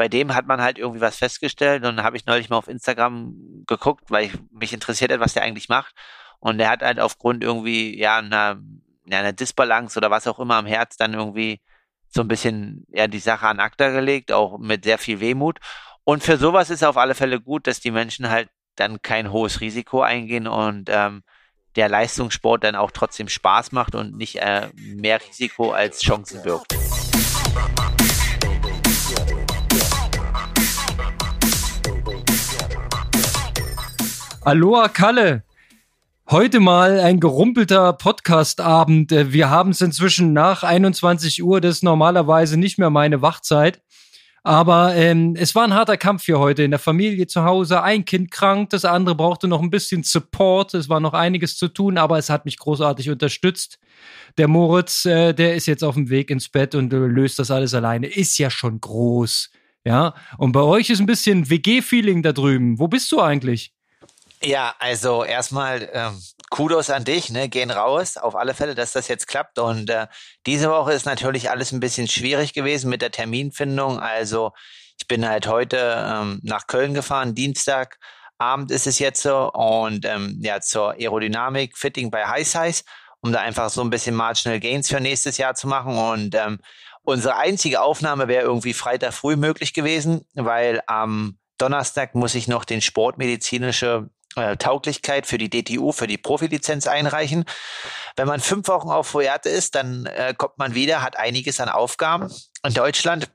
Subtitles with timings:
[0.00, 3.34] bei dem hat man halt irgendwie was festgestellt und habe ich neulich mal auf Instagram
[3.66, 5.94] geguckt, weil ich mich interessiert hat, was der eigentlich macht.
[6.38, 8.62] Und der hat halt aufgrund irgendwie, ja, einer,
[9.04, 11.60] ja, einer Disbalance oder was auch immer am Herz dann irgendwie
[12.08, 15.58] so ein bisschen, ja, die Sache an Akta gelegt, auch mit sehr viel Wehmut.
[16.04, 19.60] Und für sowas ist auf alle Fälle gut, dass die Menschen halt dann kein hohes
[19.60, 21.22] Risiko eingehen und ähm,
[21.76, 26.74] der Leistungssport dann auch trotzdem Spaß macht und nicht äh, mehr Risiko als Chancen birgt.
[34.50, 35.44] Aloha Kalle.
[36.28, 39.12] Heute mal ein gerumpelter Podcast-Abend.
[39.12, 43.80] Äh, wir haben es inzwischen nach 21 Uhr, das ist normalerweise nicht mehr meine Wachzeit.
[44.42, 47.84] Aber ähm, es war ein harter Kampf für heute in der Familie zu Hause.
[47.84, 50.74] Ein Kind krank, das andere brauchte noch ein bisschen Support.
[50.74, 53.78] Es war noch einiges zu tun, aber es hat mich großartig unterstützt.
[54.36, 57.52] Der Moritz, äh, der ist jetzt auf dem Weg ins Bett und äh, löst das
[57.52, 58.08] alles alleine.
[58.08, 59.52] Ist ja schon groß.
[59.84, 62.80] Ja, und bei euch ist ein bisschen WG-Feeling da drüben.
[62.80, 63.72] Wo bist du eigentlich?
[64.42, 67.48] Ja, also erstmal ähm, Kudos an dich, ne?
[67.48, 69.58] Gehen raus, auf alle Fälle, dass das jetzt klappt.
[69.58, 70.06] Und äh,
[70.46, 74.00] diese Woche ist natürlich alles ein bisschen schwierig gewesen mit der Terminfindung.
[74.00, 74.52] Also
[74.98, 77.98] ich bin halt heute ähm, nach Köln gefahren, Dienstag.
[78.38, 82.84] Abend ist es jetzt so und ähm, ja zur Aerodynamik Fitting bei High Size,
[83.20, 86.58] um da einfach so ein bisschen Marginal Gains für nächstes Jahr zu machen und ähm,
[87.02, 92.64] unsere einzige Aufnahme wäre irgendwie Freitag früh möglich gewesen, weil am Donnerstag muss ich noch
[92.64, 97.44] den sportmedizinische äh, Tauglichkeit für die DTU, für die Profilizenz einreichen.
[98.16, 101.68] Wenn man fünf Wochen auf Fuerte ist, dann äh, kommt man wieder, hat einiges an
[101.68, 102.30] Aufgaben
[102.64, 103.30] in Deutschland.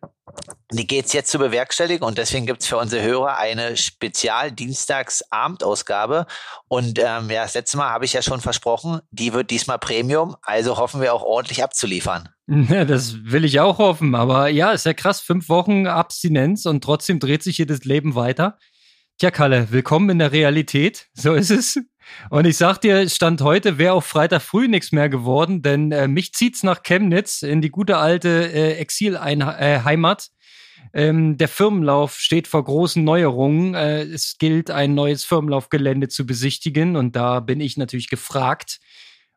[0.71, 6.25] Die geht's jetzt zu bewerkstelligen und deswegen gibt's für unsere Hörer eine Spezial-Dienstags-Abendausgabe.
[6.67, 10.35] Und ähm, ja, das letzte Mal habe ich ja schon versprochen, die wird diesmal Premium,
[10.41, 12.29] also hoffen wir auch ordentlich abzuliefern.
[12.47, 17.19] Das will ich auch hoffen, aber ja, ist ja krass, fünf Wochen Abstinenz und trotzdem
[17.19, 18.59] dreht sich hier das Leben weiter.
[19.17, 21.07] Tja, Kalle, willkommen in der Realität.
[21.13, 21.79] So ist es.
[22.29, 26.09] Und ich sag dir, Stand heute wäre auch Freitag früh nichts mehr geworden, denn äh,
[26.09, 30.29] mich zieht's nach Chemnitz in die gute alte äh, Exilheimat.
[30.91, 33.73] Äh, ähm, der Firmenlauf steht vor großen Neuerungen.
[33.73, 38.81] Äh, es gilt, ein neues Firmenlaufgelände zu besichtigen und da bin ich natürlich gefragt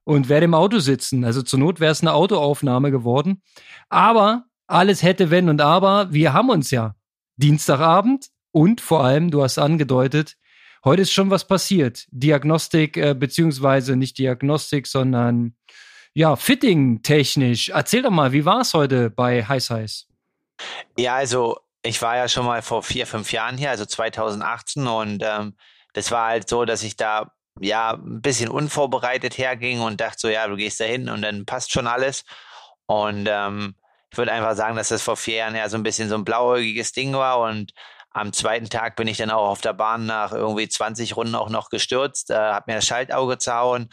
[0.02, 1.24] und werde im Auto sitzen.
[1.24, 3.42] Also zur Not wäre es eine Autoaufnahme geworden.
[3.90, 6.12] Aber alles hätte, wenn und aber.
[6.12, 6.96] Wir haben uns ja
[7.36, 8.26] Dienstagabend
[8.58, 10.36] und vor allem, du hast angedeutet,
[10.84, 12.06] heute ist schon was passiert.
[12.10, 15.54] Diagnostik, äh, beziehungsweise nicht Diagnostik, sondern
[16.12, 17.68] ja, Fitting technisch.
[17.68, 20.08] Erzähl doch mal, wie war es heute bei Heiß Heiß?
[20.96, 25.22] Ja, also ich war ja schon mal vor vier, fünf Jahren hier, also 2018 und
[25.24, 25.54] ähm,
[25.92, 27.30] das war halt so, dass ich da
[27.60, 31.46] ja ein bisschen unvorbereitet herging und dachte so, ja, du gehst da hin und dann
[31.46, 32.24] passt schon alles.
[32.86, 33.76] Und ähm,
[34.10, 36.24] ich würde einfach sagen, dass das vor vier Jahren ja so ein bisschen so ein
[36.24, 37.72] blauäugiges Ding war und
[38.18, 41.50] am zweiten Tag bin ich dann auch auf der Bahn nach irgendwie 20 Runden auch
[41.50, 43.88] noch gestürzt, äh, habe mir das Schaltauge zerhauen.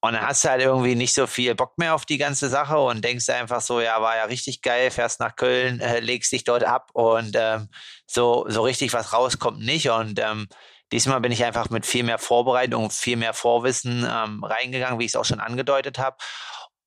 [0.00, 2.78] Und dann hast du halt irgendwie nicht so viel Bock mehr auf die ganze Sache
[2.78, 6.44] und denkst einfach so, ja, war ja richtig geil, fährst nach Köln, äh, legst dich
[6.44, 7.68] dort ab und ähm,
[8.06, 9.90] so, so richtig was rauskommt nicht.
[9.90, 10.48] Und ähm,
[10.92, 15.12] diesmal bin ich einfach mit viel mehr Vorbereitung, viel mehr Vorwissen ähm, reingegangen, wie ich
[15.12, 16.16] es auch schon angedeutet habe.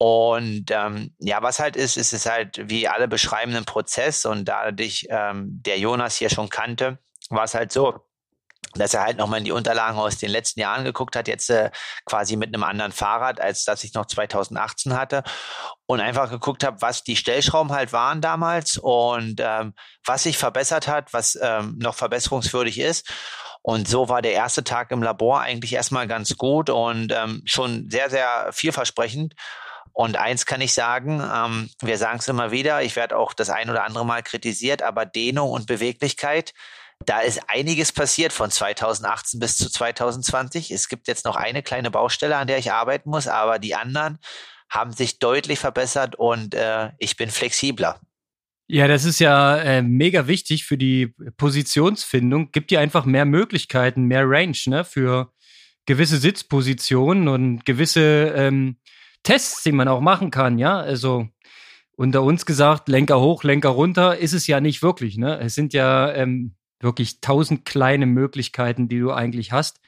[0.02, 4.46] Und ähm, ja, was halt ist, ist es halt wie alle beschreiben einen Prozess und
[4.46, 7.00] da dich ähm, der Jonas hier schon kannte,
[7.30, 8.00] war es halt so,
[8.76, 11.70] dass er halt nochmal in die Unterlagen aus den letzten Jahren geguckt hat, jetzt äh,
[12.06, 15.24] quasi mit einem anderen Fahrrad, als das ich noch 2018 hatte
[15.86, 19.74] und einfach geguckt habe, was die Stellschrauben halt waren damals und ähm,
[20.06, 23.12] was sich verbessert hat, was ähm, noch verbesserungswürdig ist.
[23.62, 27.90] Und so war der erste Tag im Labor eigentlich erstmal ganz gut und ähm, schon
[27.90, 29.34] sehr, sehr vielversprechend.
[30.00, 33.50] Und eins kann ich sagen, ähm, wir sagen es immer wieder, ich werde auch das
[33.50, 36.54] ein oder andere Mal kritisiert, aber Dehnung und Beweglichkeit,
[37.06, 40.72] da ist einiges passiert von 2018 bis zu 2020.
[40.72, 44.20] Es gibt jetzt noch eine kleine Baustelle, an der ich arbeiten muss, aber die anderen
[44.70, 48.00] haben sich deutlich verbessert und äh, ich bin flexibler.
[48.68, 52.54] Ja, das ist ja äh, mega wichtig für die Positionsfindung.
[52.54, 55.34] Gibt dir einfach mehr Möglichkeiten, mehr Range ne, für
[55.86, 58.78] gewisse Sitzpositionen und gewisse ähm,
[59.24, 60.80] Tests, die man auch machen kann, ja.
[60.80, 61.28] Also
[61.96, 65.40] unter uns gesagt, Lenker hoch, Lenker runter, ist es ja nicht wirklich, ne?
[65.40, 69.82] Es sind ja ähm, wirklich tausend kleine Möglichkeiten, die du eigentlich hast.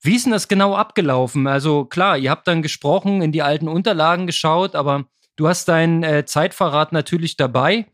[0.00, 1.46] Wie ist denn das genau abgelaufen?
[1.46, 5.06] Also klar, ihr habt dann gesprochen, in die alten Unterlagen geschaut, aber
[5.36, 7.86] du hast dein äh, Zeitverrat natürlich dabei.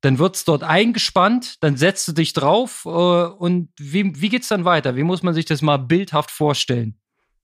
[0.00, 4.64] Dann wird's dort eingespannt, dann setzt du dich drauf äh, und wie, wie geht's dann
[4.64, 4.96] weiter?
[4.96, 6.99] Wie muss man sich das mal bildhaft vorstellen?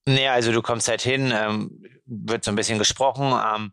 [0.09, 3.33] Nee, also du kommst halt hin, ähm, wird so ein bisschen gesprochen.
[3.33, 3.73] Ähm,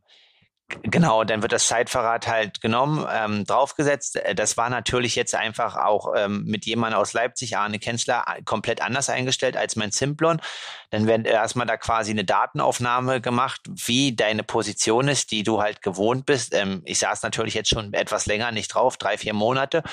[0.82, 4.16] Genau, dann wird das Zeitverrat halt genommen, ähm, draufgesetzt.
[4.16, 8.82] Äh, das war natürlich jetzt einfach auch ähm, mit jemandem aus Leipzig, Arne Kenzler, komplett
[8.82, 10.42] anders eingestellt als mein Simplon.
[10.90, 15.82] Dann wird erstmal da quasi eine Datenaufnahme gemacht, wie deine Position ist, die du halt
[15.82, 16.56] gewohnt bist.
[16.56, 19.84] Ähm, ich saß natürlich jetzt schon etwas länger nicht drauf, drei, vier Monate.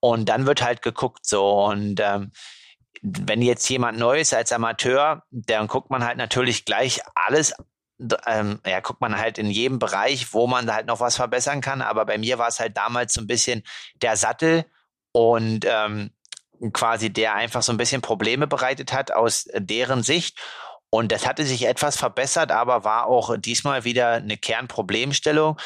[0.00, 2.32] Und dann wird halt geguckt so und ähm,
[3.08, 7.54] wenn jetzt jemand neu ist als Amateur, dann guckt man halt natürlich gleich alles
[8.26, 11.80] ähm, ja, guckt man halt in jedem Bereich, wo man halt noch was verbessern kann.
[11.80, 13.62] Aber bei mir war es halt damals so ein bisschen
[14.02, 14.66] der Sattel
[15.12, 16.10] und ähm,
[16.72, 20.38] quasi der einfach so ein bisschen Probleme bereitet hat aus deren Sicht.
[20.90, 25.58] Und das hatte sich etwas verbessert, aber war auch diesmal wieder eine Kernproblemstellung.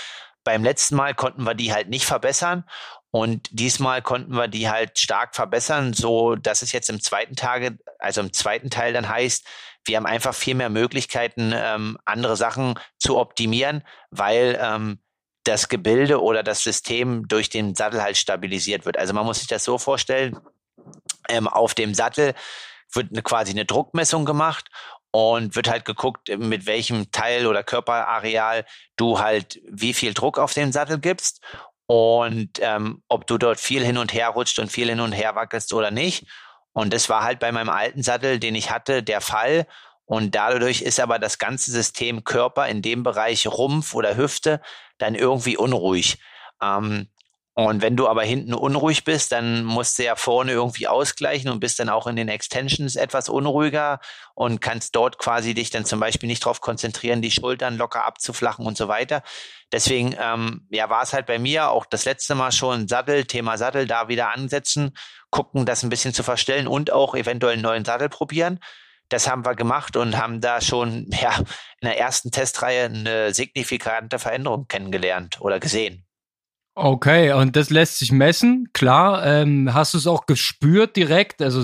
[0.45, 2.65] Beim letzten Mal konnten wir die halt nicht verbessern.
[3.13, 7.79] Und diesmal konnten wir die halt stark verbessern, so dass es jetzt im zweiten Tage,
[7.99, 9.45] also im zweiten Teil dann heißt,
[9.85, 15.01] wir haben einfach viel mehr Möglichkeiten, ähm, andere Sachen zu optimieren, weil ähm,
[15.45, 18.99] das Gebilde oder das System durch den Sattel halt stabilisiert wird.
[18.99, 20.39] Also man muss sich das so vorstellen,
[21.29, 22.35] ähm, auf dem Sattel
[22.93, 24.69] wird eine, quasi eine Druckmessung gemacht
[25.11, 28.65] und wird halt geguckt, mit welchem Teil oder Körperareal
[28.97, 31.41] du halt wie viel Druck auf den Sattel gibst
[31.91, 35.35] und ähm, ob du dort viel hin und her rutscht und viel hin und her
[35.35, 36.25] wackelst oder nicht.
[36.73, 39.67] Und das war halt bei meinem alten Sattel, den ich hatte, der Fall.
[40.05, 44.61] Und dadurch ist aber das ganze System Körper in dem Bereich Rumpf oder Hüfte
[44.99, 46.19] dann irgendwie unruhig.
[46.63, 47.09] Ähm,
[47.67, 51.61] und wenn du aber hinten unruhig bist, dann musst du ja vorne irgendwie ausgleichen und
[51.61, 54.01] bist dann auch in den Extensions etwas unruhiger
[54.35, 58.65] und kannst dort quasi dich dann zum Beispiel nicht darauf konzentrieren, die Schultern locker abzuflachen
[58.65, 59.23] und so weiter.
[59.73, 63.59] Deswegen ähm, ja, war es halt bei mir auch das letzte Mal schon Sattel, Thema
[63.59, 64.97] Sattel, da wieder ansetzen,
[65.31, 68.61] gucken, das ein bisschen zu verstellen und auch eventuell einen neuen Sattel probieren.
[69.09, 71.37] Das haben wir gemacht und haben da schon ja,
[71.81, 76.07] in der ersten Testreihe eine signifikante Veränderung kennengelernt oder gesehen.
[76.75, 79.27] Okay, und das lässt sich messen, klar.
[79.27, 81.43] Ähm, hast du es auch gespürt direkt?
[81.43, 81.63] Also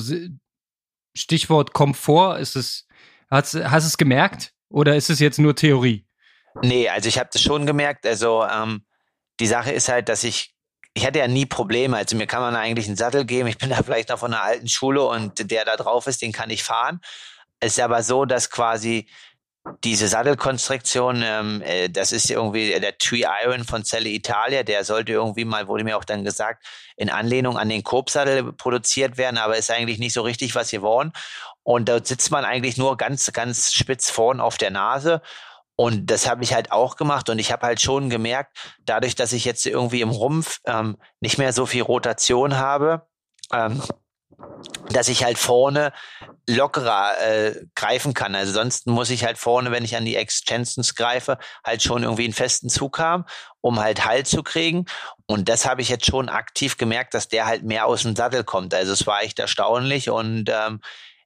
[1.15, 2.87] Stichwort Komfort, ist es,
[3.31, 6.07] hast, hast du es gemerkt oder ist es jetzt nur Theorie?
[6.63, 8.07] Nee, also ich habe das schon gemerkt.
[8.07, 8.85] Also ähm,
[9.41, 10.55] die Sache ist halt, dass ich,
[10.95, 11.97] ich hatte ja nie Probleme.
[11.97, 13.49] Also mir kann man eigentlich einen Sattel geben.
[13.49, 16.33] Ich bin da vielleicht noch von einer alten Schule und der da drauf ist, den
[16.33, 17.01] kann ich fahren.
[17.61, 19.09] Es ist aber so, dass quasi
[19.85, 25.13] diese Sattelkonstruktion, ähm, äh, das ist irgendwie der Tree Iron von Celle Italia, der sollte
[25.13, 26.65] irgendwie mal, wurde mir auch dann gesagt,
[26.97, 31.13] in Anlehnung an den Coop-Sattel produziert werden, aber ist eigentlich nicht so richtig was geworden.
[31.63, 35.21] Und dort sitzt man eigentlich nur ganz, ganz spitz vorn auf der Nase.
[35.77, 39.33] Und das habe ich halt auch gemacht und ich habe halt schon gemerkt, dadurch, dass
[39.33, 43.07] ich jetzt irgendwie im Rumpf ähm, nicht mehr so viel Rotation habe,
[43.53, 43.83] ähm,
[44.91, 45.93] dass ich halt vorne
[46.49, 48.35] lockerer äh, greifen kann.
[48.35, 52.25] Also sonst muss ich halt vorne, wenn ich an die Extensions greife, halt schon irgendwie
[52.25, 53.25] einen festen Zug haben,
[53.61, 54.85] um halt Halt zu kriegen.
[55.27, 58.45] Und das habe ich jetzt schon aktiv gemerkt, dass der halt mehr aus dem Sattel
[58.45, 58.75] kommt.
[58.75, 60.81] Also es war echt erstaunlich und ähm,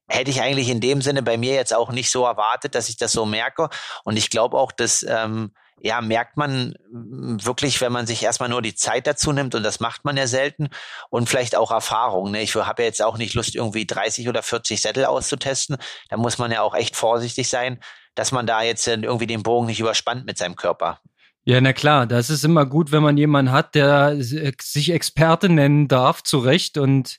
[0.07, 2.97] hätte ich eigentlich in dem Sinne bei mir jetzt auch nicht so erwartet, dass ich
[2.97, 3.69] das so merke.
[4.03, 8.61] Und ich glaube auch, dass ähm, ja, merkt man wirklich, wenn man sich erstmal nur
[8.61, 10.69] die Zeit dazu nimmt und das macht man ja selten
[11.09, 12.31] und vielleicht auch Erfahrung.
[12.31, 12.41] Ne?
[12.41, 15.77] Ich habe ja jetzt auch nicht Lust, irgendwie 30 oder 40 Sättel auszutesten.
[16.09, 17.79] Da muss man ja auch echt vorsichtig sein,
[18.13, 20.99] dass man da jetzt irgendwie den Bogen nicht überspannt mit seinem Körper.
[21.43, 25.87] Ja, na klar, das ist immer gut, wenn man jemanden hat, der sich Experte nennen
[25.87, 27.17] darf, zu Recht und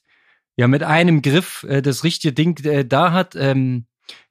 [0.57, 3.35] ja mit einem Griff äh, das richtige Ding äh, da hat.
[3.35, 3.87] Ähm,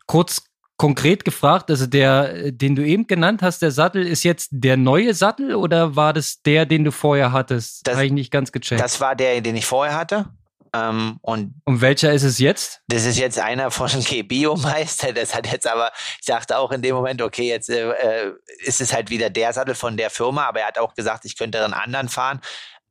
[0.05, 0.43] kurz
[0.81, 5.13] konkret gefragt, also der, den du eben genannt hast, der Sattel, ist jetzt der neue
[5.13, 7.85] Sattel oder war das der, den du vorher hattest?
[7.85, 8.81] Das habe ich nicht ganz gecheckt.
[8.81, 10.29] Das war der, den ich vorher hatte.
[10.73, 12.81] Ähm, und, und welcher ist es jetzt?
[12.87, 15.13] Das ist jetzt einer von G Biomeister.
[15.13, 18.31] Das hat jetzt aber, ich sagte auch in dem Moment, okay, jetzt äh, äh,
[18.65, 21.37] ist es halt wieder der Sattel von der Firma, aber er hat auch gesagt, ich
[21.37, 22.41] könnte einen anderen fahren.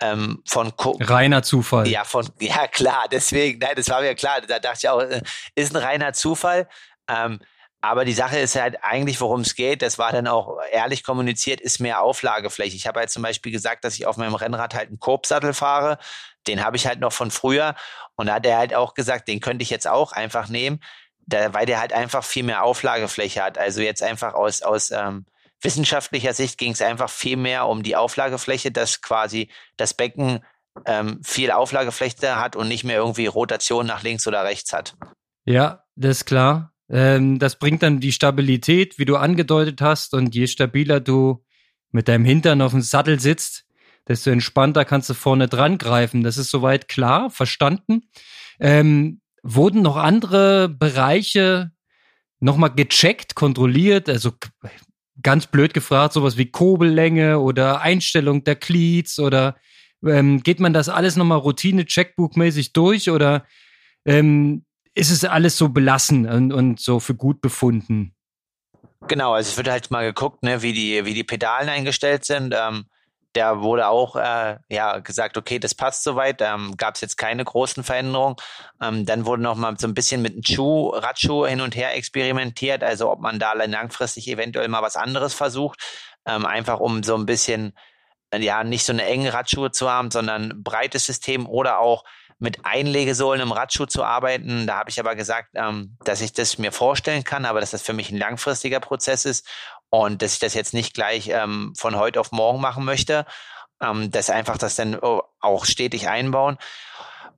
[0.00, 1.88] Ähm, von Co reiner Zufall.
[1.88, 3.06] Ja, von ja klar.
[3.10, 4.40] Deswegen, nein, das war mir klar.
[4.46, 5.22] Da dachte ich auch, äh,
[5.56, 6.68] ist ein reiner Zufall.
[7.08, 7.40] Ähm,
[7.82, 11.60] aber die Sache ist halt eigentlich, worum es geht, das war dann auch ehrlich kommuniziert,
[11.60, 12.76] ist mehr Auflagefläche.
[12.76, 15.98] Ich habe halt zum Beispiel gesagt, dass ich auf meinem Rennrad halt einen Korbsattel fahre.
[16.46, 17.74] Den habe ich halt noch von früher.
[18.16, 20.82] Und da hat er halt auch gesagt, den könnte ich jetzt auch einfach nehmen,
[21.20, 23.56] da, weil der halt einfach viel mehr Auflagefläche hat.
[23.56, 25.24] Also jetzt einfach aus, aus ähm,
[25.62, 30.44] wissenschaftlicher Sicht ging es einfach viel mehr um die Auflagefläche, dass quasi das Becken
[30.84, 34.96] ähm, viel Auflagefläche hat und nicht mehr irgendwie Rotation nach links oder rechts hat.
[35.46, 36.72] Ja, das ist klar.
[36.90, 40.14] Ähm, das bringt dann die Stabilität, wie du angedeutet hast.
[40.14, 41.44] Und je stabiler du
[41.92, 43.64] mit deinem Hintern auf dem Sattel sitzt,
[44.08, 46.22] desto entspannter kannst du vorne dran greifen.
[46.22, 48.08] Das ist soweit klar, verstanden.
[48.58, 51.72] Ähm, wurden noch andere Bereiche
[52.40, 54.08] nochmal gecheckt, kontrolliert?
[54.08, 54.32] Also
[55.22, 59.56] ganz blöd gefragt, sowas wie Kurbellänge oder Einstellung der Cleats oder
[60.04, 63.44] ähm, geht man das alles nochmal Routine-Checkbook-mäßig durch oder
[64.06, 64.64] ähm,
[65.00, 68.14] ist es alles so belassen und, und so für gut befunden?
[69.08, 72.54] Genau, also es wird halt mal geguckt, ne, wie die, wie die Pedalen eingestellt sind.
[72.54, 72.84] Ähm,
[73.32, 76.42] da wurde auch äh, ja gesagt, okay, das passt soweit.
[76.42, 78.36] Ähm, Gab es jetzt keine großen Veränderungen.
[78.82, 81.96] Ähm, dann wurde noch mal so ein bisschen mit dem Schuh, Radschuh hin und her
[81.96, 85.80] experimentiert, also ob man da langfristig eventuell mal was anderes versucht,
[86.26, 87.72] ähm, einfach um so ein bisschen
[88.36, 92.04] ja nicht so eine enge Radschuhe zu haben, sondern breites System oder auch
[92.40, 94.66] mit Einlegesohlen im Radschuh zu arbeiten.
[94.66, 97.82] Da habe ich aber gesagt, ähm, dass ich das mir vorstellen kann, aber dass das
[97.82, 99.46] für mich ein langfristiger Prozess ist
[99.90, 103.26] und dass ich das jetzt nicht gleich ähm, von heute auf morgen machen möchte.
[103.82, 106.58] Ähm, dass einfach das dann oh, auch stetig einbauen,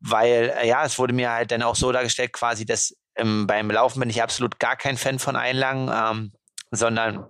[0.01, 3.71] weil äh, ja, es wurde mir halt dann auch so dargestellt, quasi, dass ähm, beim
[3.71, 6.33] Laufen bin ich absolut gar kein Fan von Einlagen, ähm,
[6.73, 7.27] sondern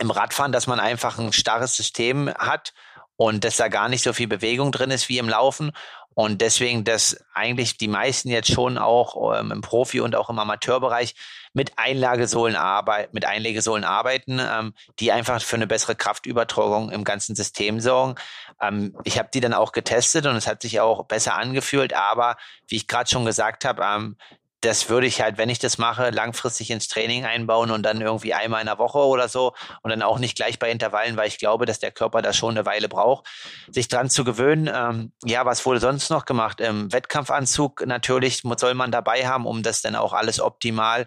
[0.00, 2.72] im Radfahren, dass man einfach ein starres System hat
[3.16, 5.70] und dass da gar nicht so viel Bewegung drin ist wie im Laufen
[6.14, 10.38] und deswegen, dass eigentlich die meisten jetzt schon auch ähm, im Profi- und auch im
[10.38, 11.14] Amateurbereich
[11.54, 17.34] mit Einlagesohlen arbeiten, mit Einlegesohlen arbeiten, ähm, die einfach für eine bessere Kraftübertragung im ganzen
[17.34, 18.16] System sorgen.
[18.60, 22.36] Ähm, ich habe die dann auch getestet und es hat sich auch besser angefühlt, aber
[22.68, 24.16] wie ich gerade schon gesagt habe, ähm,
[24.62, 28.32] das würde ich halt, wenn ich das mache, langfristig ins Training einbauen und dann irgendwie
[28.32, 31.38] einmal in der Woche oder so und dann auch nicht gleich bei Intervallen, weil ich
[31.38, 33.26] glaube, dass der Körper da schon eine Weile braucht,
[33.68, 34.70] sich dran zu gewöhnen.
[34.72, 36.60] Ähm, ja, was wurde sonst noch gemacht?
[36.60, 41.06] Im Wettkampfanzug natürlich soll man dabei haben, um das dann auch alles optimal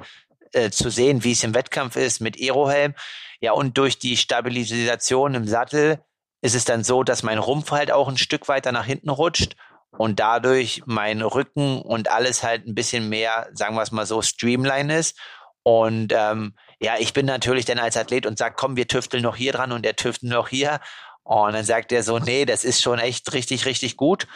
[0.52, 2.94] äh, zu sehen, wie es im Wettkampf ist mit Aerohelm.
[3.40, 6.00] Ja, und durch die Stabilisation im Sattel
[6.42, 9.56] ist es dann so, dass mein Rumpf halt auch ein Stück weiter nach hinten rutscht
[9.98, 14.22] und dadurch mein Rücken und alles halt ein bisschen mehr, sagen wir es mal so,
[14.22, 15.18] streamline ist.
[15.64, 19.36] Und ähm, ja, ich bin natürlich dann als Athlet und sage, komm, wir tüfteln noch
[19.36, 20.80] hier dran und der tüftelt noch hier.
[21.24, 24.28] Und dann sagt er so, nee, das ist schon echt richtig, richtig gut.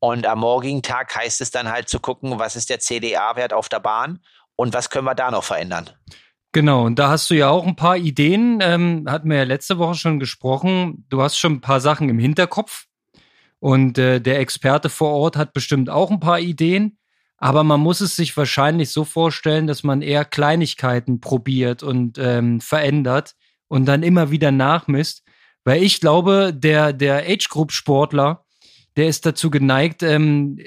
[0.00, 3.68] Und am morgigen Tag heißt es dann halt zu gucken, was ist der CDA-Wert auf
[3.68, 4.18] der Bahn
[4.56, 5.90] und was können wir da noch verändern.
[6.50, 9.78] Genau, und da hast du ja auch ein paar Ideen, ähm, hatten wir ja letzte
[9.78, 11.06] Woche schon gesprochen.
[11.08, 12.86] Du hast schon ein paar Sachen im Hinterkopf,
[13.62, 16.98] und äh, der Experte vor Ort hat bestimmt auch ein paar Ideen.
[17.38, 22.60] Aber man muss es sich wahrscheinlich so vorstellen, dass man eher Kleinigkeiten probiert und ähm,
[22.60, 23.36] verändert
[23.68, 25.22] und dann immer wieder nachmisst.
[25.62, 28.44] Weil ich glaube, der, der Age-Group-Sportler,
[28.96, 30.58] der ist dazu geneigt, ähm,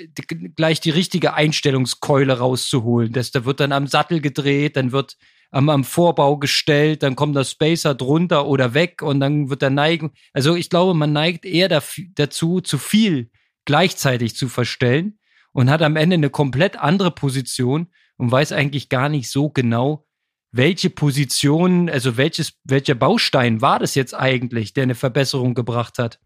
[0.56, 3.12] gleich die richtige Einstellungskeule rauszuholen.
[3.12, 5.18] Das, da wird dann am Sattel gedreht, dann wird
[5.56, 9.70] am, am Vorbau gestellt, dann kommt der Spacer drunter oder weg und dann wird der
[9.70, 10.12] Neigung.
[10.34, 13.32] Also ich glaube, man neigt eher dazu, zu viel
[13.64, 15.18] gleichzeitig zu verstellen
[15.54, 20.06] und hat am Ende eine komplett andere Position und weiß eigentlich gar nicht so genau,
[20.52, 26.20] welche Position, also welches, welcher Baustein war das jetzt eigentlich, der eine Verbesserung gebracht hat.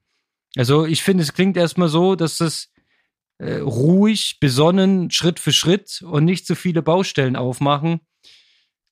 [0.56, 2.72] Also ich finde, es klingt erstmal so, dass es
[3.38, 8.02] äh, ruhig, besonnen, Schritt für Schritt und nicht so viele Baustellen aufmachen,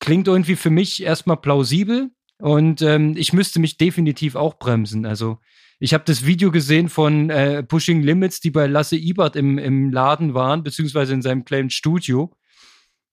[0.00, 5.06] klingt irgendwie für mich erstmal plausibel und ähm, ich müsste mich definitiv auch bremsen.
[5.06, 5.38] Also
[5.80, 9.92] ich habe das Video gesehen von äh, Pushing Limits, die bei Lasse Ibert im, im
[9.92, 12.32] Laden waren, beziehungsweise in seinem kleinen Studio.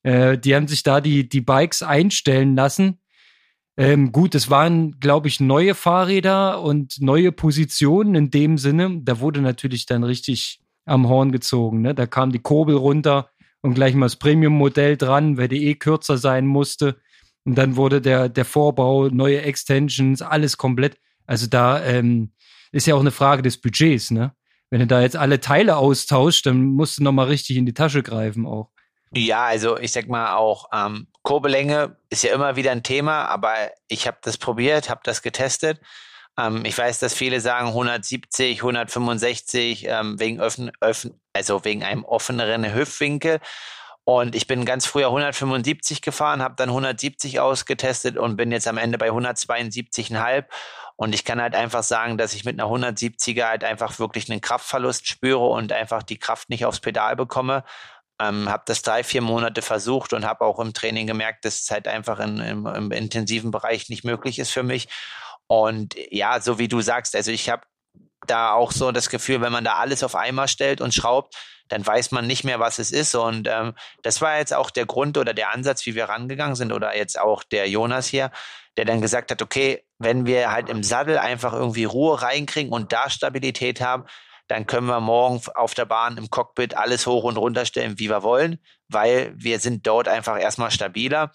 [0.03, 2.99] Äh, die haben sich da die, die Bikes einstellen lassen.
[3.77, 9.01] Ähm, gut, es waren, glaube ich, neue Fahrräder und neue Positionen in dem Sinne.
[9.03, 11.81] Da wurde natürlich dann richtig am Horn gezogen.
[11.81, 11.93] Ne?
[11.93, 13.29] Da kam die Kurbel runter,
[13.65, 17.01] und gleich mal das Premium-Modell dran, weil die eh kürzer sein musste.
[17.45, 20.97] Und dann wurde der, der Vorbau, neue Extensions, alles komplett.
[21.25, 22.31] Also da ähm,
[22.71, 24.33] ist ja auch eine Frage des Budgets, ne?
[24.69, 28.03] Wenn du da jetzt alle Teile austauscht, dann musst du nochmal richtig in die Tasche
[28.03, 28.69] greifen auch.
[29.13, 33.53] Ja, also ich sag mal auch, ähm, Kurbellänge ist ja immer wieder ein Thema, aber
[33.87, 35.79] ich habe das probiert, habe das getestet.
[36.37, 42.05] Ähm, ich weiß, dass viele sagen 170, 165 ähm, wegen öffn, öffn, also wegen einem
[42.05, 43.39] offeneren Hüftwinkel.
[44.05, 48.77] Und ich bin ganz früher 175 gefahren, habe dann 170 ausgetestet und bin jetzt am
[48.77, 50.45] Ende bei 172,5.
[50.95, 54.41] Und ich kann halt einfach sagen, dass ich mit einer 170er halt einfach wirklich einen
[54.41, 57.63] Kraftverlust spüre und einfach die Kraft nicht aufs Pedal bekomme.
[58.21, 61.71] Ähm, habe das drei, vier Monate versucht und habe auch im Training gemerkt, dass es
[61.71, 64.87] halt einfach in, im, im intensiven Bereich nicht möglich ist für mich.
[65.47, 67.63] Und ja, so wie du sagst, also ich habe
[68.27, 71.35] da auch so das Gefühl, wenn man da alles auf einmal stellt und schraubt,
[71.67, 73.15] dann weiß man nicht mehr, was es ist.
[73.15, 73.73] Und ähm,
[74.03, 77.19] das war jetzt auch der Grund oder der Ansatz, wie wir rangegangen sind, oder jetzt
[77.19, 78.31] auch der Jonas hier,
[78.77, 82.91] der dann gesagt hat, okay, wenn wir halt im Sattel einfach irgendwie Ruhe reinkriegen und
[82.91, 84.05] da Stabilität haben,
[84.47, 88.09] dann können wir morgen auf der Bahn im Cockpit alles hoch und runter stellen, wie
[88.09, 91.31] wir wollen, weil wir sind dort einfach erstmal stabiler.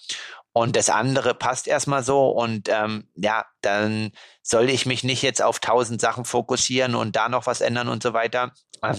[0.53, 2.29] Und das andere passt erstmal so.
[2.31, 7.29] Und ähm, ja, dann soll ich mich nicht jetzt auf tausend Sachen fokussieren und da
[7.29, 8.53] noch was ändern und so weiter.
[8.83, 8.97] Ähm,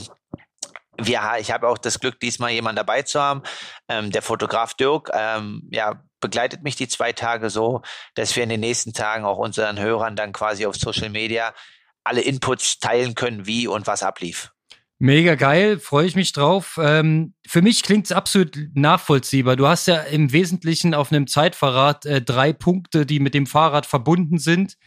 [0.98, 3.44] wir, ich habe auch das Glück, diesmal jemanden dabei zu haben.
[3.90, 7.82] Ähm, der Fotograf Dirk, ähm, ja, begleitet mich die zwei Tage so,
[8.16, 11.54] dass wir in den nächsten Tagen auch unseren Hörern dann quasi auf Social Media
[12.04, 14.52] alle Inputs teilen können, wie und was ablief.
[15.04, 16.80] Mega geil, freue ich mich drauf.
[16.80, 19.56] Ähm, für mich klingt es absolut nachvollziehbar.
[19.56, 23.88] Du hast ja im Wesentlichen auf einem Zeitverrat äh, drei Punkte, die mit dem Fahrrad
[23.88, 24.78] verbunden sind.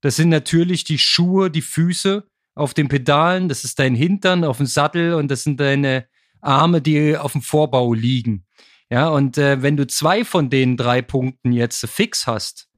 [0.00, 2.22] Das sind natürlich die Schuhe, die Füße
[2.54, 6.06] auf den Pedalen, das ist dein Hintern auf dem Sattel und das sind deine
[6.40, 8.46] Arme, die auf dem Vorbau liegen.
[8.90, 12.68] Ja, und äh, wenn du zwei von den drei Punkten jetzt fix hast,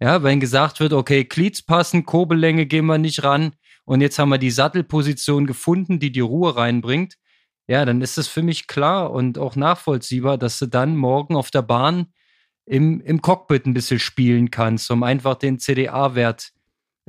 [0.00, 3.52] ja, wenn gesagt wird, okay, Glieds passen, Kurbellänge gehen wir nicht ran
[3.90, 7.16] und jetzt haben wir die Sattelposition gefunden, die die Ruhe reinbringt,
[7.66, 11.50] ja, dann ist es für mich klar und auch nachvollziehbar, dass du dann morgen auf
[11.50, 12.06] der Bahn
[12.66, 16.52] im, im Cockpit ein bisschen spielen kannst, um einfach den CDA-Wert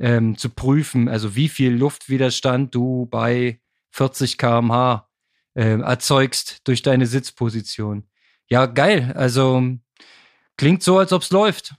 [0.00, 3.60] ähm, zu prüfen, also wie viel Luftwiderstand du bei
[3.92, 5.08] 40 km/h
[5.54, 8.08] äh, erzeugst durch deine Sitzposition.
[8.48, 9.12] Ja, geil.
[9.14, 9.62] Also
[10.56, 11.76] klingt so, als ob es läuft.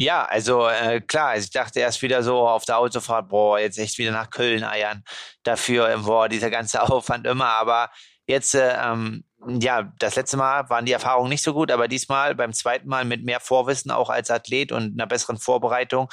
[0.00, 3.78] Ja, also äh, klar, also ich dachte erst wieder so auf der Autofahrt, boah, jetzt
[3.78, 5.02] echt wieder nach Köln eiern
[5.42, 7.90] dafür, boah, dieser ganze Aufwand immer, aber
[8.26, 12.36] jetzt, äh, ähm, ja, das letzte Mal waren die Erfahrungen nicht so gut, aber diesmal
[12.36, 16.08] beim zweiten Mal mit mehr Vorwissen auch als Athlet und einer besseren Vorbereitung,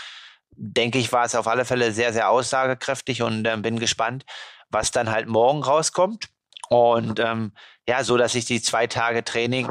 [0.55, 4.25] denke ich, war es auf alle Fälle sehr, sehr aussagekräftig und äh, bin gespannt,
[4.69, 6.29] was dann halt morgen rauskommt.
[6.69, 7.53] Und ähm,
[7.87, 9.69] ja, so dass ich die zwei Tage Training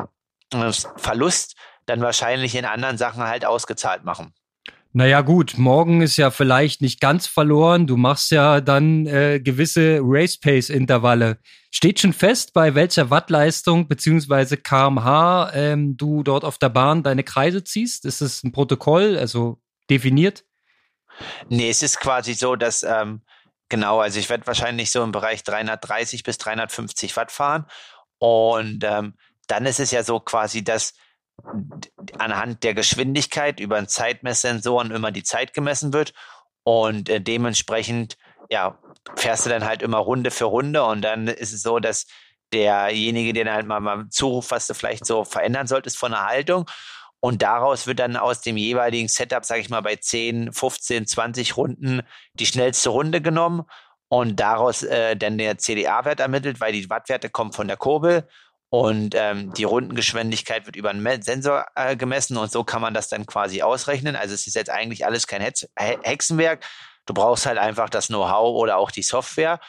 [0.52, 1.56] äh, Verlust
[1.86, 4.32] dann wahrscheinlich in anderen Sachen halt ausgezahlt machen.
[4.96, 7.88] Naja gut, morgen ist ja vielleicht nicht ganz verloren.
[7.88, 11.38] Du machst ja dann äh, gewisse Race-Pace-Intervalle.
[11.72, 17.24] Steht schon fest, bei welcher Wattleistung beziehungsweise kmh ähm, du dort auf der Bahn deine
[17.24, 18.04] Kreise ziehst?
[18.04, 19.60] Ist es ein Protokoll, also
[19.90, 20.44] definiert?
[21.48, 23.22] Nee, es ist quasi so, dass ähm,
[23.68, 27.66] genau, also ich werde wahrscheinlich so im Bereich 330 bis 350 Watt fahren.
[28.18, 29.14] Und ähm,
[29.48, 30.94] dann ist es ja so quasi, dass
[32.18, 36.12] anhand der Geschwindigkeit über einen Zeitmesssensoren immer die Zeit gemessen wird.
[36.62, 38.16] Und äh, dementsprechend
[38.50, 38.78] ja
[39.16, 40.84] fährst du dann halt immer Runde für Runde.
[40.84, 42.06] Und dann ist es so, dass
[42.52, 46.26] derjenige, der dann halt mal, mal zuruft, was du vielleicht so verändern solltest von der
[46.26, 46.68] Haltung.
[47.20, 51.56] Und daraus wird dann aus dem jeweiligen Setup, sage ich mal, bei 10, 15, 20
[51.56, 52.02] Runden
[52.34, 53.62] die schnellste Runde genommen.
[54.08, 58.28] Und daraus äh, dann der CDA-Wert ermittelt, weil die Wattwerte kommen von der Kurbel
[58.74, 63.08] und ähm, die Rundengeschwindigkeit wird über einen Sensor äh, gemessen und so kann man das
[63.08, 64.16] dann quasi ausrechnen.
[64.16, 66.66] Also es ist jetzt eigentlich alles kein Hetz Hexenwerk.
[67.06, 69.60] Du brauchst halt einfach das Know-how oder auch die Software.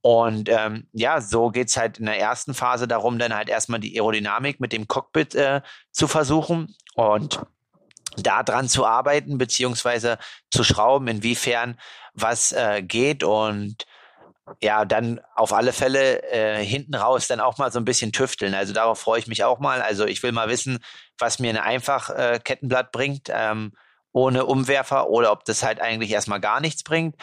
[0.00, 3.94] Und ähm, ja, so geht's halt in der ersten Phase darum, dann halt erstmal die
[4.00, 5.60] Aerodynamik mit dem Cockpit äh,
[5.92, 7.42] zu versuchen und
[8.16, 10.16] da dran zu arbeiten, beziehungsweise
[10.50, 11.78] zu schrauben, inwiefern
[12.14, 13.84] was äh, geht und
[14.60, 18.54] ja, dann auf alle Fälle äh, hinten raus dann auch mal so ein bisschen tüfteln.
[18.54, 19.82] Also darauf freue ich mich auch mal.
[19.82, 20.78] Also ich will mal wissen,
[21.18, 23.72] was mir ein einfach äh, Kettenblatt bringt, ähm,
[24.12, 27.16] ohne Umwerfer oder ob das halt eigentlich erstmal gar nichts bringt.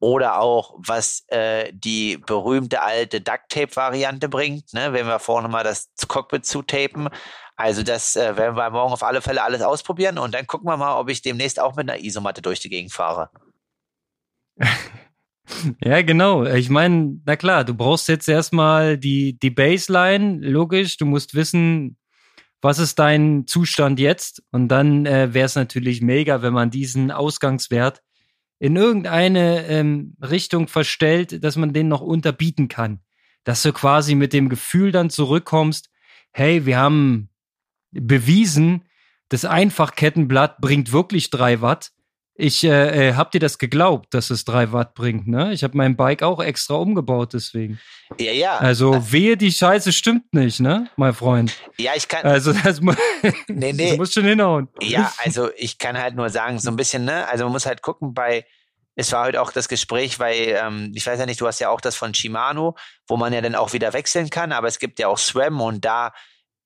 [0.00, 4.92] Oder auch, was äh, die berühmte alte Duct-Tape-Variante bringt, ne?
[4.92, 7.08] wenn wir vorne mal das Cockpit zutapen.
[7.56, 10.76] Also das äh, werden wir morgen auf alle Fälle alles ausprobieren und dann gucken wir
[10.76, 13.30] mal, ob ich demnächst auch mit einer Isomatte durch die Gegend fahre.
[15.82, 16.44] Ja, genau.
[16.44, 20.96] Ich meine, na klar, du brauchst jetzt erstmal die, die Baseline, logisch.
[20.96, 21.96] Du musst wissen,
[22.60, 24.42] was ist dein Zustand jetzt?
[24.50, 28.02] Und dann äh, wäre es natürlich mega, wenn man diesen Ausgangswert
[28.58, 33.00] in irgendeine ähm, Richtung verstellt, dass man den noch unterbieten kann.
[33.44, 35.90] Dass du quasi mit dem Gefühl dann zurückkommst,
[36.32, 37.30] hey, wir haben
[37.92, 38.82] bewiesen,
[39.28, 41.92] das Einfachkettenblatt bringt wirklich drei Watt
[42.40, 45.52] ich äh, äh, hab dir das geglaubt, dass es drei Watt bringt, ne?
[45.52, 47.80] Ich habe mein Bike auch extra umgebaut deswegen.
[48.16, 48.58] Ja, ja.
[48.58, 51.52] Also wehe, die Scheiße stimmt nicht, ne, mein Freund.
[51.78, 52.24] Ja, ich kann.
[52.24, 52.92] Also das, nee,
[53.48, 53.72] nee.
[53.72, 54.68] das muss schon hinhauen.
[54.80, 57.28] Ja, also ich kann halt nur sagen, so ein bisschen, ne?
[57.28, 58.46] Also man muss halt gucken bei.
[58.94, 61.70] Es war heute auch das Gespräch, weil ähm, ich weiß ja nicht, du hast ja
[61.70, 62.76] auch das von Shimano,
[63.08, 65.84] wo man ja dann auch wieder wechseln kann, aber es gibt ja auch SRAM und
[65.84, 66.12] da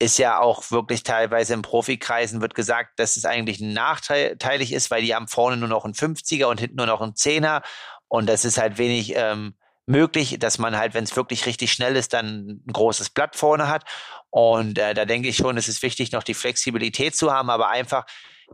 [0.03, 5.01] ist ja auch wirklich teilweise in Profikreisen wird gesagt, dass es eigentlich nachteilig ist, weil
[5.01, 7.63] die haben vorne nur noch einen 50er und hinten nur noch einen 10er
[8.07, 11.95] und das ist halt wenig ähm, möglich, dass man halt, wenn es wirklich richtig schnell
[11.95, 13.83] ist, dann ein großes Blatt vorne hat.
[14.29, 17.69] Und äh, da denke ich schon, es ist wichtig, noch die Flexibilität zu haben, aber
[17.69, 18.05] einfach,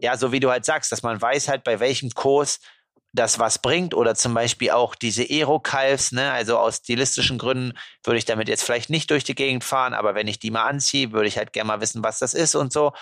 [0.02, 2.60] ja, so wie du halt sagst, dass man weiß halt, bei welchem Kurs
[3.14, 8.18] das was bringt oder zum Beispiel auch diese Aero-Calves, ne, also aus stilistischen Gründen würde
[8.18, 11.12] ich damit jetzt vielleicht nicht durch die Gegend fahren, aber wenn ich die mal anziehe,
[11.12, 12.94] würde ich halt gerne mal wissen, was das ist und so.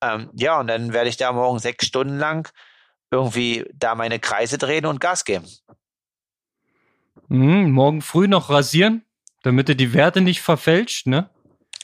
[0.00, 2.52] Ähm, ja, und dann werde ich da morgen sechs Stunden lang
[3.10, 5.46] irgendwie da meine Kreise drehen und Gas geben.
[7.28, 9.04] Mhm, morgen früh noch rasieren,
[9.42, 11.28] damit er die Werte nicht verfälscht, ne?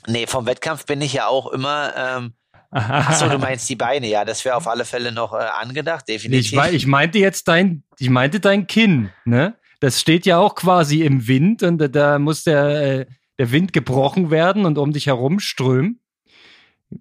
[0.06, 2.34] Nee, vom Wettkampf bin ich ja auch immer ähm,
[2.72, 6.52] Achso, du meinst die Beine, ja, das wäre auf alle Fälle noch äh, angedacht, definitiv.
[6.52, 9.54] Ich, ich meinte jetzt dein, ich meinte dein Kinn, ne?
[9.80, 13.06] Das steht ja auch quasi im Wind und da muss der, äh,
[13.38, 15.98] der Wind gebrochen werden und um dich herum strömen.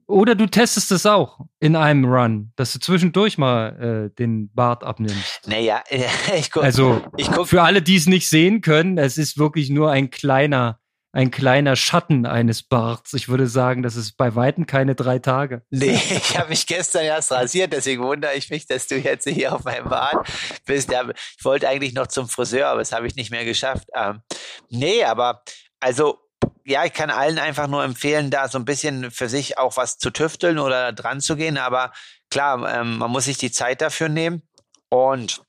[0.07, 4.83] Oder du testest es auch in einem Run, dass du zwischendurch mal äh, den Bart
[4.83, 5.41] abnimmst.
[5.47, 5.83] Naja,
[6.37, 9.69] ich guck, Also ich guck, für alle, die es nicht sehen können, es ist wirklich
[9.69, 10.79] nur ein kleiner
[11.13, 13.13] ein kleiner Schatten eines Barts.
[13.13, 15.63] Ich würde sagen, das ist bei Weitem keine drei Tage.
[15.71, 19.53] Nee, ich habe mich gestern erst rasiert, deswegen wundere ich mich, dass du jetzt hier
[19.53, 20.27] auf meinem Bart
[20.65, 20.91] bist.
[21.37, 23.87] Ich wollte eigentlich noch zum Friseur, aber das habe ich nicht mehr geschafft.
[23.95, 24.21] Ähm,
[24.69, 25.43] nee, aber
[25.79, 26.19] also
[26.63, 29.97] ja, ich kann allen einfach nur empfehlen, da so ein bisschen für sich auch was
[29.97, 31.57] zu tüfteln oder dran zu gehen.
[31.57, 31.91] Aber
[32.29, 34.43] klar, ähm, man muss sich die Zeit dafür nehmen.
[34.89, 35.41] Und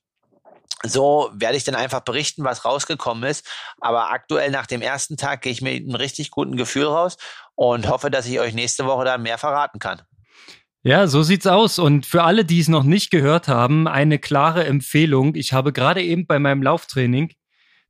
[0.81, 3.47] so werde ich dann einfach berichten, was rausgekommen ist.
[3.79, 7.17] Aber aktuell nach dem ersten Tag gehe ich mit einem richtig guten Gefühl raus
[7.55, 10.01] und hoffe, dass ich euch nächste Woche dann mehr verraten kann.
[10.85, 11.79] Ja, so sieht's aus.
[11.79, 15.35] Und für alle, die es noch nicht gehört haben, eine klare Empfehlung.
[15.35, 17.33] Ich habe gerade eben bei meinem Lauftraining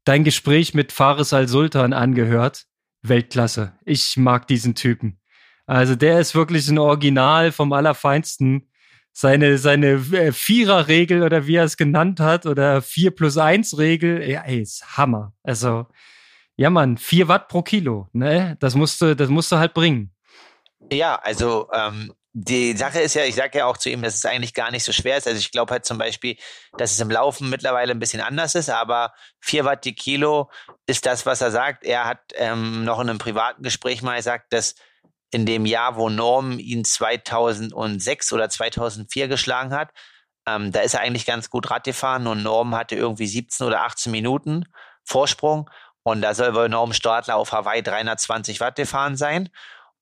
[0.04, 2.66] dein Gespräch mit Faris Al-Sultan angehört.
[3.02, 3.74] Weltklasse.
[3.84, 5.20] Ich mag diesen Typen.
[5.66, 8.70] Also der ist wirklich ein Original vom Allerfeinsten
[9.14, 14.28] seine, seine äh, Vierer-Regel oder wie er es genannt hat oder 4 plus 1 Regel,
[14.28, 15.34] ja, ey, ist Hammer.
[15.44, 15.86] Also,
[16.56, 18.58] ja, Mann, 4 Watt pro Kilo, ne?
[18.60, 20.14] Das musst du, das musst du halt bringen.
[20.92, 24.26] Ja, also, ähm, die Sache ist ja, ich sage ja auch zu ihm, dass es
[24.26, 25.28] eigentlich gar nicht so schwer ist.
[25.28, 26.36] Also ich glaube halt zum Beispiel,
[26.80, 30.50] dass es im Laufen mittlerweile ein bisschen anders ist, aber 4 Watt die Kilo
[30.88, 31.84] ist das, was er sagt.
[31.86, 34.74] Er hat ähm, noch in einem privaten Gespräch mal gesagt, dass
[35.34, 39.90] in dem Jahr, wo Norm ihn 2006 oder 2004 geschlagen hat.
[40.48, 43.84] Ähm, da ist er eigentlich ganz gut Rad gefahren und Norm hatte irgendwie 17 oder
[43.84, 44.66] 18 Minuten
[45.04, 45.70] Vorsprung.
[46.04, 49.50] Und da soll wohl Norm Startler auf Hawaii 320 Watt gefahren sein.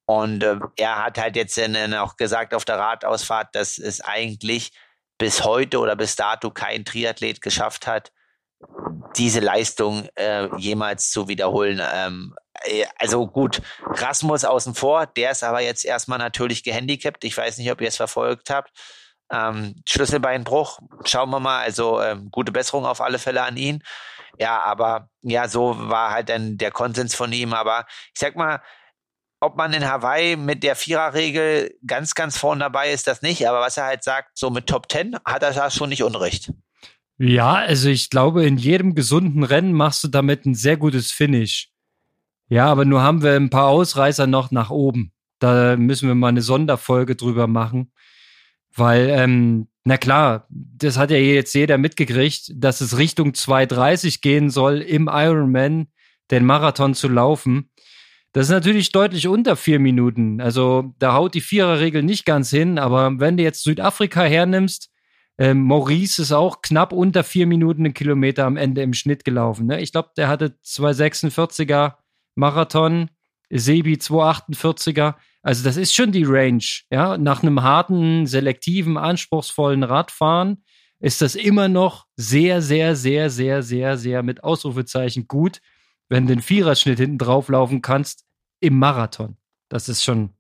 [0.06, 4.74] Und äh, er hat halt jetzt dann auch gesagt auf der Radausfahrt, dass es eigentlich
[5.17, 8.12] bis heute oder bis dato kein Triathlet geschafft hat,
[9.15, 11.80] diese Leistung äh, jemals zu wiederholen.
[11.94, 12.50] Ähm, äh,
[12.97, 17.24] also gut, Rasmus außen vor, der ist aber jetzt erstmal natürlich gehandicapt.
[17.24, 18.71] Ich weiß nicht, ob ihr es verfolgt habt.
[19.32, 21.62] Ähm, Schlüsselbeinbruch, schauen wir mal.
[21.62, 23.82] Also ähm, gute Besserung auf alle Fälle an ihn.
[24.39, 27.54] Ja, aber ja, so war halt dann der Konsens von ihm.
[27.54, 28.62] Aber ich sag mal,
[29.39, 33.47] ob man in Hawaii mit der Viererregel ganz, ganz vorn dabei ist, das nicht.
[33.47, 36.52] Aber was er halt sagt, so mit Top Ten hat er da schon nicht unrecht.
[37.17, 41.70] Ja, also ich glaube, in jedem gesunden Rennen machst du damit ein sehr gutes Finish.
[42.51, 45.13] Ja, aber nur haben wir ein paar Ausreißer noch nach oben.
[45.39, 47.93] Da müssen wir mal eine Sonderfolge drüber machen.
[48.75, 54.49] Weil, ähm, na klar, das hat ja jetzt jeder mitgekriegt, dass es Richtung 2,30 gehen
[54.49, 55.87] soll im Ironman,
[56.29, 57.69] den Marathon zu laufen.
[58.33, 60.41] Das ist natürlich deutlich unter vier Minuten.
[60.41, 64.89] Also da haut die Viererregel nicht ganz hin, aber wenn du jetzt Südafrika hernimmst,
[65.37, 69.67] ähm, Maurice ist auch knapp unter vier Minuten einen Kilometer am Ende im Schnitt gelaufen.
[69.67, 69.79] Ne?
[69.79, 71.93] Ich glaube, der hatte 246er
[72.36, 73.10] Marathon,
[73.50, 75.15] Sebi 248er.
[75.41, 76.63] Also das ist schon die Range.
[76.91, 80.63] Ja, nach einem harten, selektiven, anspruchsvollen Radfahren
[81.00, 85.60] ist das immer noch sehr, sehr, sehr, sehr, sehr, sehr mit Ausrufezeichen gut,
[86.10, 88.26] wenn du den Viererschnitt hinten drauf laufen kannst
[88.60, 89.38] im Marathon.
[89.67, 90.36] Das ist schon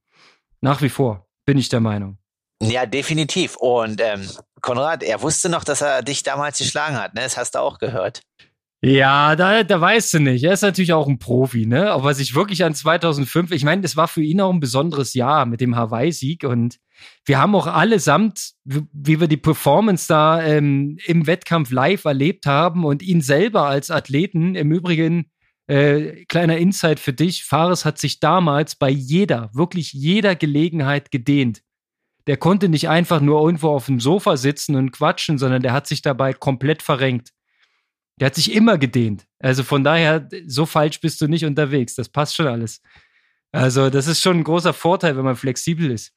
[0.61, 2.19] nach wie vor, bin ich der Meinung.
[2.61, 3.55] Ja, definitiv.
[3.55, 4.29] Und ähm,
[4.61, 7.21] Konrad, er wusste noch, dass er dich damals geschlagen hat, ne?
[7.21, 8.21] Das hast du auch gehört.
[8.83, 10.43] Ja, da, da weißt du nicht.
[10.43, 11.91] Er ist natürlich auch ein Profi, ne?
[11.91, 15.45] Aber sich wirklich an 2005, ich meine, das war für ihn auch ein besonderes Jahr
[15.45, 16.79] mit dem Hawaii-Sieg und
[17.25, 22.83] wir haben auch allesamt, wie wir die Performance da ähm, im Wettkampf live erlebt haben
[22.83, 25.29] und ihn selber als Athleten, im Übrigen,
[25.67, 31.61] äh, kleiner Insight für dich, Fares hat sich damals bei jeder, wirklich jeder Gelegenheit gedehnt.
[32.25, 35.87] Der konnte nicht einfach nur irgendwo auf dem Sofa sitzen und quatschen, sondern der hat
[35.87, 37.29] sich dabei komplett verrenkt.
[38.21, 39.25] Der hat sich immer gedehnt.
[39.39, 41.95] Also von daher, so falsch bist du nicht unterwegs.
[41.95, 42.79] Das passt schon alles.
[43.51, 46.13] Also, das ist schon ein großer Vorteil, wenn man flexibel ist.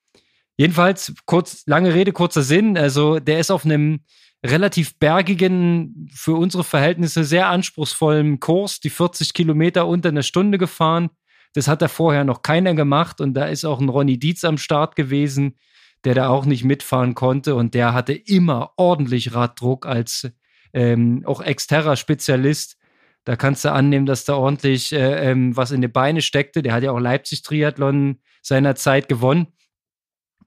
[0.59, 2.77] Jedenfalls, kurz, lange Rede, kurzer Sinn.
[2.77, 4.01] Also, der ist auf einem
[4.45, 11.09] relativ bergigen, für unsere Verhältnisse sehr anspruchsvollen Kurs, die 40 Kilometer unter einer Stunde gefahren.
[11.55, 14.59] Das hat da vorher noch keiner gemacht und da ist auch ein Ronny Dietz am
[14.59, 15.57] Start gewesen,
[16.05, 20.29] der da auch nicht mitfahren konnte und der hatte immer ordentlich Raddruck als
[20.75, 22.77] ähm, auch Exterra-Spezialist.
[23.25, 26.63] Da kannst du annehmen, dass da ordentlich äh, ähm, was in die Beine steckte.
[26.63, 29.47] Der hat ja auch Leipzig-Triathlon seinerzeit gewonnen.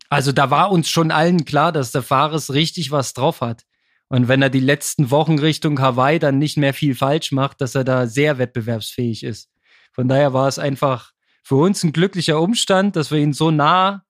[0.09, 3.63] Also da war uns schon allen klar, dass der Fares richtig was drauf hat.
[4.09, 7.75] Und wenn er die letzten Wochen Richtung Hawaii dann nicht mehr viel falsch macht, dass
[7.75, 9.49] er da sehr wettbewerbsfähig ist.
[9.91, 11.11] Von daher war es einfach
[11.43, 14.03] für uns ein glücklicher Umstand, dass wir ihn so nah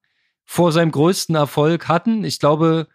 [0.44, 2.24] vor seinem größten Erfolg hatten.
[2.24, 2.86] Ich glaube,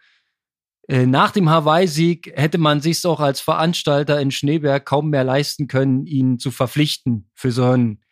[0.88, 6.06] nach dem Hawaii-Sieg hätte man sich auch als Veranstalter in Schneeberg kaum mehr leisten können,
[6.06, 8.02] ihn zu verpflichten für so einen,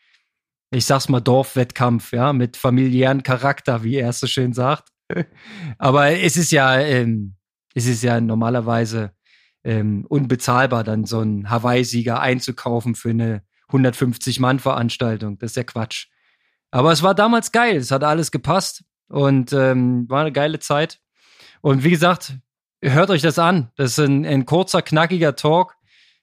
[0.70, 4.88] ich sag's mal, Dorfwettkampf, ja, mit familiären Charakter, wie er so schön sagt.
[5.78, 7.36] Aber es ist ja, ähm,
[7.74, 9.12] es ist ja normalerweise
[9.64, 15.38] ähm, unbezahlbar, dann so einen Hawaii-Sieger einzukaufen für eine 150-Mann-Veranstaltung.
[15.38, 16.08] Das ist ja Quatsch.
[16.70, 17.76] Aber es war damals geil.
[17.76, 21.00] Es hat alles gepasst und ähm, war eine geile Zeit.
[21.60, 22.38] Und wie gesagt,
[22.82, 23.70] hört euch das an.
[23.76, 25.76] Das ist ein, ein kurzer, knackiger Talk.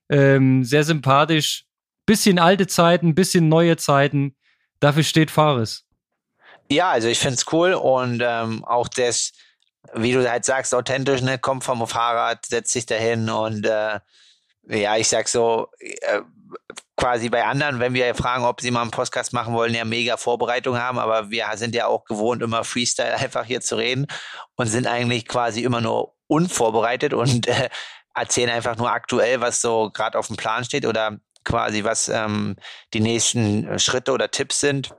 [0.10, 1.66] Ähm, sehr sympathisch.
[2.06, 4.36] Bisschen alte Zeiten, bisschen neue Zeiten.
[4.80, 5.86] Dafür steht Fares.
[6.72, 9.32] Ja, also ich finde es cool und ähm, auch das,
[9.94, 14.00] wie du halt sagst, authentisch, ne, kommt vom Fahrrad, setzt sich dahin und äh,
[14.68, 16.22] ja, ich sag so, äh,
[16.96, 20.18] quasi bei anderen, wenn wir fragen, ob sie mal einen Podcast machen wollen, ja mega
[20.18, 24.06] Vorbereitung haben, aber wir sind ja auch gewohnt, immer Freestyle einfach hier zu reden
[24.56, 27.70] und sind eigentlich quasi immer nur unvorbereitet und äh,
[28.14, 32.56] erzählen einfach nur aktuell, was so gerade auf dem Plan steht oder quasi was ähm,
[32.94, 34.94] die nächsten Schritte oder Tipps sind.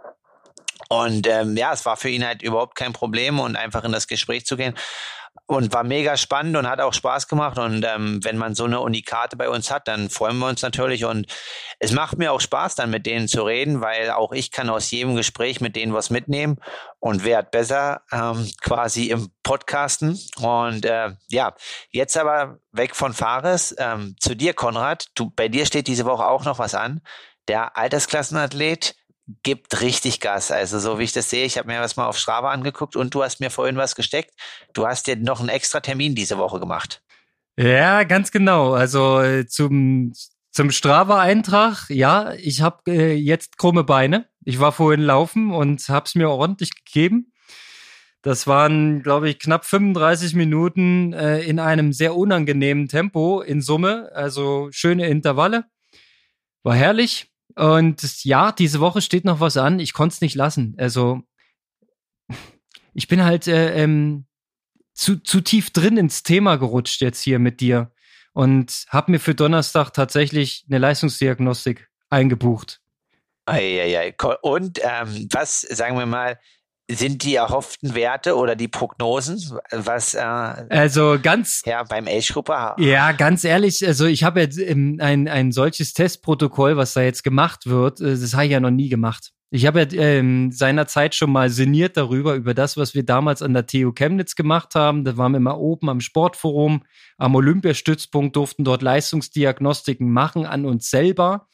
[0.92, 4.09] Und ähm, ja, es war für ihn halt überhaupt kein Problem und einfach in das
[4.09, 4.74] Gespräch zu gehen
[5.46, 7.59] und war mega spannend und hat auch Spaß gemacht.
[7.59, 11.05] Und ähm, wenn man so eine Unikate bei uns hat, dann freuen wir uns natürlich.
[11.05, 11.26] Und
[11.79, 14.90] es macht mir auch Spaß, dann mit denen zu reden, weil auch ich kann aus
[14.90, 16.59] jedem Gespräch mit denen was mitnehmen
[16.98, 20.18] und wer hat besser ähm, quasi im Podcasten.
[20.40, 21.55] Und äh, ja,
[21.90, 25.07] jetzt aber weg von Fares ähm, zu dir, Konrad.
[25.14, 27.00] Du, bei dir steht diese Woche auch noch was an.
[27.48, 28.94] Der Altersklassenathlet
[29.42, 30.50] gibt richtig Gas.
[30.50, 33.14] Also so wie ich das sehe, ich habe mir was mal auf Strava angeguckt und
[33.14, 34.32] du hast mir vorhin was gesteckt.
[34.72, 37.02] Du hast dir noch einen extra Termin diese Woche gemacht.
[37.56, 38.72] Ja, ganz genau.
[38.72, 40.12] Also äh, zum
[40.52, 44.26] zum Strava-Eintrag, ja, ich habe äh, jetzt krumme Beine.
[44.44, 47.32] Ich war vorhin laufen und habe es mir ordentlich gegeben.
[48.22, 54.10] Das waren, glaube ich, knapp 35 Minuten äh, in einem sehr unangenehmen Tempo in Summe.
[54.12, 55.66] Also schöne Intervalle.
[56.62, 57.29] War herrlich.
[57.56, 59.78] Und ja, diese Woche steht noch was an.
[59.78, 60.74] Ich konnte es nicht lassen.
[60.78, 61.22] Also
[62.94, 64.26] ich bin halt äh, ähm,
[64.94, 67.92] zu, zu tief drin ins Thema gerutscht jetzt hier mit dir
[68.32, 72.80] und habe mir für Donnerstag tatsächlich eine Leistungsdiagnostik eingebucht.
[73.46, 74.14] Eieiei.
[74.42, 76.38] Und ähm, was, sagen wir mal,
[76.90, 83.12] sind die erhofften Werte oder die Prognosen, was äh, also ganz ja beim Age-Gruppe ja
[83.12, 88.00] ganz ehrlich, also ich habe jetzt ein ein solches Testprotokoll, was da jetzt gemacht wird,
[88.00, 89.33] äh, das habe ich ja noch nie gemacht.
[89.53, 93.53] Ich habe ja ähm, seinerzeit schon mal sinniert darüber, über das, was wir damals an
[93.53, 95.05] der TU Chemnitz gemacht haben.
[95.05, 96.85] Da waren wir mal oben am Sportforum,
[97.18, 101.48] am Olympiastützpunkt, durften dort Leistungsdiagnostiken machen an uns selber.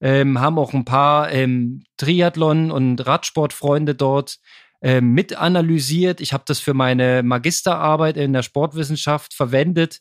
[0.00, 4.38] Ähm, haben auch ein paar ähm, Triathlon- und Radsportfreunde dort
[4.80, 6.20] äh, mit analysiert.
[6.20, 10.00] Ich habe das für meine Magisterarbeit in der Sportwissenschaft verwendet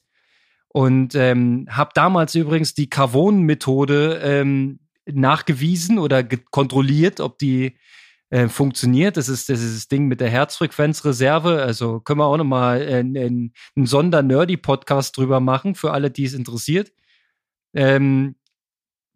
[0.70, 7.78] und ähm, habe damals übrigens die Carbon-Methode ähm, nachgewiesen oder kontrolliert, ob die
[8.30, 9.18] äh, funktioniert.
[9.18, 11.62] Das ist, das ist das Ding mit der Herzfrequenzreserve.
[11.62, 16.34] Also können wir auch nochmal äh, einen, einen Sonder-Nerdy-Podcast drüber machen, für alle, die es
[16.34, 16.92] interessiert.
[17.74, 18.36] Ähm,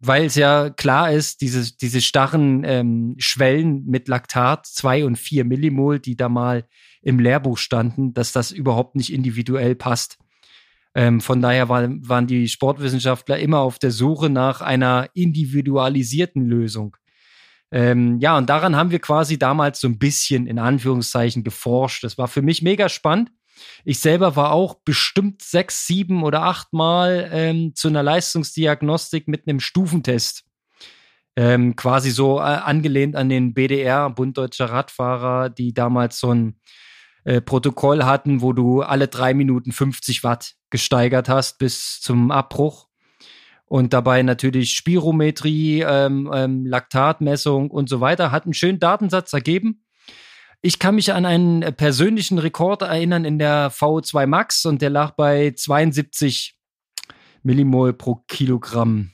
[0.00, 5.44] weil es ja klar ist, diese, diese starren ähm, Schwellen mit Laktat, zwei und vier
[5.44, 6.66] Millimol, die da mal
[7.02, 10.18] im Lehrbuch standen, dass das überhaupt nicht individuell passt.
[10.94, 16.96] Ähm, von daher war, waren die Sportwissenschaftler immer auf der Suche nach einer individualisierten Lösung.
[17.70, 22.02] Ähm, ja, und daran haben wir quasi damals so ein bisschen in Anführungszeichen geforscht.
[22.02, 23.30] Das war für mich mega spannend.
[23.84, 29.46] Ich selber war auch bestimmt sechs, sieben oder acht Mal ähm, zu einer Leistungsdiagnostik mit
[29.46, 30.44] einem Stufentest.
[31.36, 36.60] Ähm, quasi so äh, angelehnt an den BDR, Bund Deutscher Radfahrer, die damals so ein
[37.24, 42.88] äh, Protokoll hatten, wo du alle drei Minuten 50 Watt gesteigert hast bis zum Abbruch.
[43.66, 48.32] Und dabei natürlich Spirometrie, ähm, ähm, Laktatmessung und so weiter.
[48.32, 49.84] Hat einen schönen Datensatz ergeben.
[50.62, 55.12] Ich kann mich an einen persönlichen Rekord erinnern in der VO2 Max und der lag
[55.12, 56.56] bei 72
[57.42, 59.12] Millimol pro Kilogramm.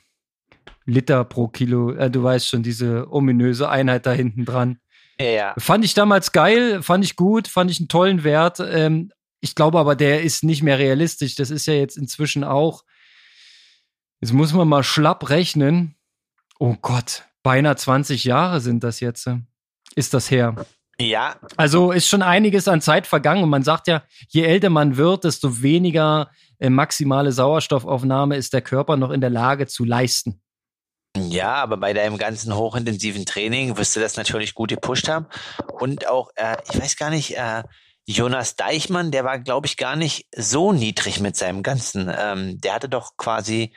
[0.85, 1.91] Liter pro Kilo.
[1.91, 4.79] Äh, du weißt schon, diese ominöse Einheit da hinten dran.
[5.19, 5.53] Ja.
[5.57, 8.59] Fand ich damals geil, fand ich gut, fand ich einen tollen Wert.
[8.59, 11.35] Ähm, ich glaube aber, der ist nicht mehr realistisch.
[11.35, 12.83] Das ist ja jetzt inzwischen auch
[14.19, 15.95] Jetzt muss man mal schlapp rechnen.
[16.59, 19.29] Oh Gott, beinahe 20 Jahre sind das jetzt.
[19.95, 20.65] Ist das her?
[20.99, 21.35] Ja.
[21.57, 25.25] Also ist schon einiges an Zeit vergangen und man sagt ja, je älter man wird,
[25.25, 30.41] desto weniger äh, maximale Sauerstoffaufnahme ist der Körper noch in der Lage zu leisten.
[31.15, 35.27] Ja, aber bei deinem ganzen hochintensiven Training wirst du das natürlich gut gepusht haben.
[35.79, 37.63] Und auch, äh, ich weiß gar nicht, äh,
[38.05, 42.11] Jonas Deichmann, der war, glaube ich, gar nicht so niedrig mit seinem ganzen.
[42.15, 43.75] Ähm, der hatte doch quasi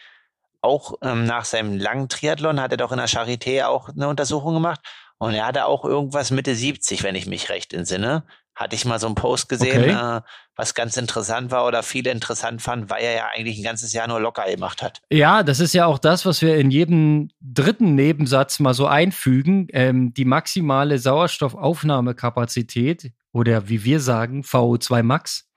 [0.60, 4.54] auch ähm, nach seinem langen Triathlon, hat er doch in der Charité auch eine Untersuchung
[4.54, 4.80] gemacht.
[5.20, 8.24] Und er hatte auch irgendwas Mitte 70, wenn ich mich recht entsinne.
[8.54, 10.16] Hatte ich mal so einen Post gesehen, okay.
[10.16, 10.22] äh,
[10.56, 14.08] was ganz interessant war oder viele interessant fanden, weil er ja eigentlich ein ganzes Jahr
[14.08, 15.02] nur locker gemacht hat.
[15.10, 19.66] Ja, das ist ja auch das, was wir in jedem dritten Nebensatz mal so einfügen.
[19.72, 25.50] Ähm, die maximale Sauerstoffaufnahmekapazität oder wie wir sagen, VO2 Max,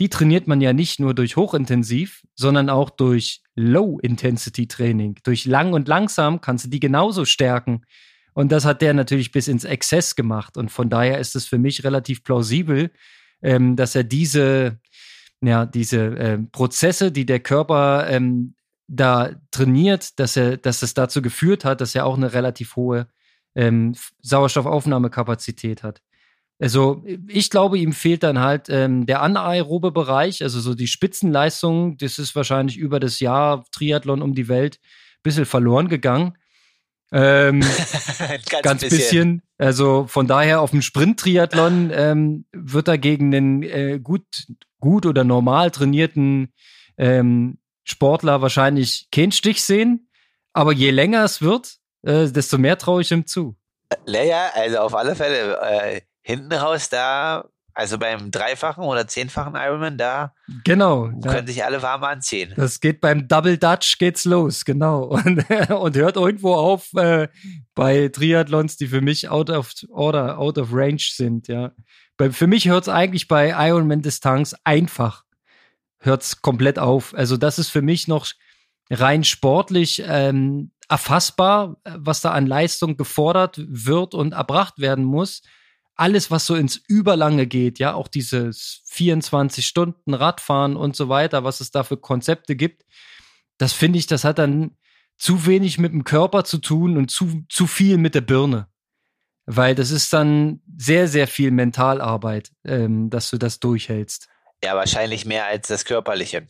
[0.00, 5.18] die trainiert man ja nicht nur durch hochintensiv, sondern auch durch Low-Intensity-Training.
[5.24, 7.82] Durch lang und langsam kannst du die genauso stärken.
[8.34, 10.56] Und das hat der natürlich bis ins Exzess gemacht.
[10.56, 12.90] Und von daher ist es für mich relativ plausibel,
[13.42, 14.80] ähm, dass er diese,
[15.40, 18.54] ja, diese äh, Prozesse, die der Körper ähm,
[18.88, 23.06] da trainiert, dass er, dass es dazu geführt hat, dass er auch eine relativ hohe
[23.54, 26.02] ähm, Sauerstoffaufnahmekapazität hat.
[26.60, 31.96] Also ich glaube, ihm fehlt dann halt ähm, der anaerobe Bereich, also so die Spitzenleistung,
[31.96, 36.36] das ist wahrscheinlich über das Jahr Triathlon um die Welt ein bisschen verloren gegangen.
[37.12, 37.60] Ähm,
[38.48, 38.98] ganz, ganz bisschen.
[38.98, 39.42] bisschen.
[39.58, 44.24] Also von daher auf dem Sprint-Triathlon ähm, wird er gegen einen äh, gut,
[44.78, 46.52] gut oder normal trainierten
[46.96, 50.08] ähm, Sportler wahrscheinlich keinen Stich sehen.
[50.52, 53.56] Aber je länger es wird, äh, desto mehr traue ich ihm zu.
[54.06, 57.48] Leia, also auf alle Fälle, äh, hinten raus da
[57.80, 61.46] also beim dreifachen oder zehnfachen Ironman, da genau, können ja.
[61.46, 62.52] sich alle warm anziehen.
[62.54, 65.04] Das geht beim Double Dutch geht's los, genau.
[65.20, 67.28] Und, und hört irgendwo auf äh,
[67.74, 71.72] bei Triathlons, die für mich out of order, out of range sind, ja.
[72.18, 75.24] Bei, für mich hört's eigentlich bei Ironman Distanz einfach.
[76.00, 77.14] Hört's komplett auf.
[77.14, 78.26] Also das ist für mich noch
[78.90, 85.40] rein sportlich ähm, erfassbar, was da an Leistung gefordert wird und erbracht werden muss
[86.00, 91.44] alles, was so ins Überlange geht, ja, auch dieses 24 Stunden Radfahren und so weiter,
[91.44, 92.86] was es da für Konzepte gibt,
[93.58, 94.78] das finde ich, das hat dann
[95.18, 98.68] zu wenig mit dem Körper zu tun und zu, zu viel mit der Birne.
[99.44, 104.28] Weil das ist dann sehr, sehr viel Mentalarbeit, ähm, dass du das durchhältst.
[104.64, 106.46] Ja, wahrscheinlich mehr als das Körperliche.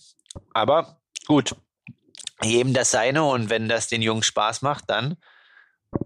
[0.54, 1.56] Aber gut,
[2.40, 5.16] jedem das seine und wenn das den Jungen Spaß macht, dann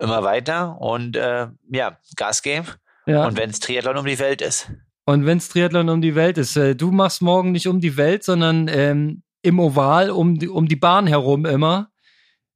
[0.00, 2.68] immer weiter und äh, ja, Gas geben.
[3.06, 3.26] Ja.
[3.26, 4.70] Und wenn es Triathlon um die Welt ist.
[5.06, 6.56] Und wenn es Triathlon um die Welt ist.
[6.56, 10.66] Äh, du machst morgen nicht um die Welt, sondern ähm, im Oval um die, um
[10.66, 11.90] die Bahn herum immer.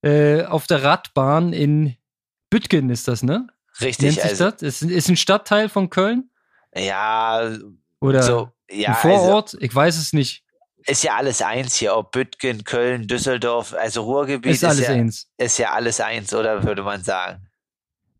[0.02, 1.96] Äh, auf der Radbahn in
[2.50, 3.48] Bütgen ist das, ne?
[3.80, 4.02] Richtig.
[4.02, 4.62] Nennt sich also, das?
[4.62, 6.30] Ist, ist ein Stadtteil von Köln?
[6.74, 7.50] Ja.
[8.00, 9.54] Oder so, ja, ein Vorort?
[9.54, 10.44] Also, ich weiß es nicht.
[10.86, 14.94] Ist ja alles eins hier, ob Bütgen, Köln, Düsseldorf, also Ruhrgebiet ist, alles ist ja,
[14.94, 15.30] eins.
[15.36, 17.47] Ist ja alles eins, oder würde man sagen?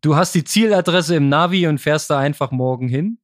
[0.01, 3.19] Du hast die Zieladresse im Navi und fährst da einfach morgen hin.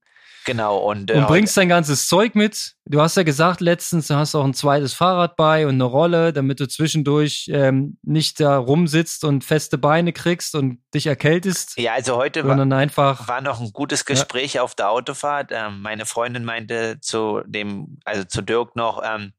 [0.45, 0.77] Genau.
[0.77, 2.75] Und, äh, und bringst dein ganzes Zeug mit.
[2.85, 6.33] Du hast ja gesagt letztens, du hast auch ein zweites Fahrrad bei und eine Rolle,
[6.33, 11.77] damit du zwischendurch ähm, nicht da rumsitzt und feste Beine kriegst und dich erkältest.
[11.79, 14.61] Ja, also heute war, einfach, war noch ein gutes Gespräch ja.
[14.61, 15.49] auf der Autofahrt.
[15.51, 19.33] Ähm, meine Freundin meinte zu dem, also zu Dirk noch, ähm,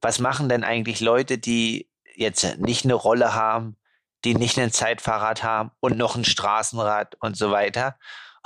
[0.00, 3.76] was machen denn eigentlich Leute, die jetzt nicht eine Rolle haben,
[4.24, 7.96] die nicht ein Zeitfahrrad haben und noch ein Straßenrad und so weiter.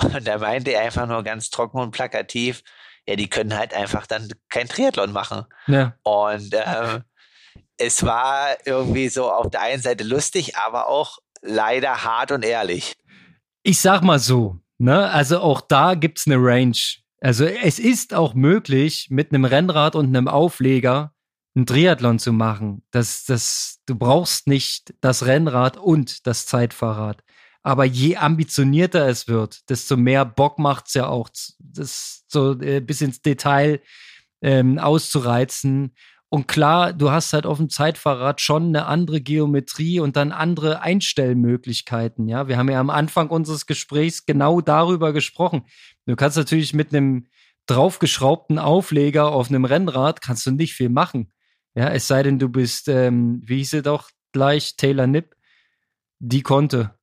[0.01, 2.63] Und da meinte er einfach nur ganz trocken und plakativ,
[3.07, 5.45] ja, die können halt einfach dann kein Triathlon machen.
[5.67, 5.95] Ja.
[6.03, 7.03] Und ähm,
[7.77, 12.95] es war irgendwie so auf der einen Seite lustig, aber auch leider hart und ehrlich.
[13.63, 16.77] Ich sag mal so, ne, also auch da gibt's eine Range.
[17.21, 21.13] Also es ist auch möglich, mit einem Rennrad und einem Aufleger
[21.55, 22.83] einen Triathlon zu machen.
[22.91, 27.23] Das, das, du brauchst nicht das Rennrad und das Zeitfahrrad.
[27.61, 32.79] Aber je ambitionierter es wird, desto mehr Bock macht es ja auch, das so äh,
[32.79, 33.81] bis ins Detail
[34.41, 35.93] ähm, auszureizen.
[36.29, 40.81] Und klar, du hast halt auf dem Zeitfahrrad schon eine andere Geometrie und dann andere
[40.81, 42.27] Einstellmöglichkeiten.
[42.27, 45.63] Ja, wir haben ja am Anfang unseres Gesprächs genau darüber gesprochen.
[46.05, 47.25] Du kannst natürlich mit einem
[47.65, 51.31] draufgeschraubten Aufleger auf einem Rennrad kannst du nicht viel machen.
[51.75, 55.35] Ja, es sei denn, du bist, ähm, wie hieß sie doch gleich, Taylor Nipp,
[56.19, 56.95] die konnte.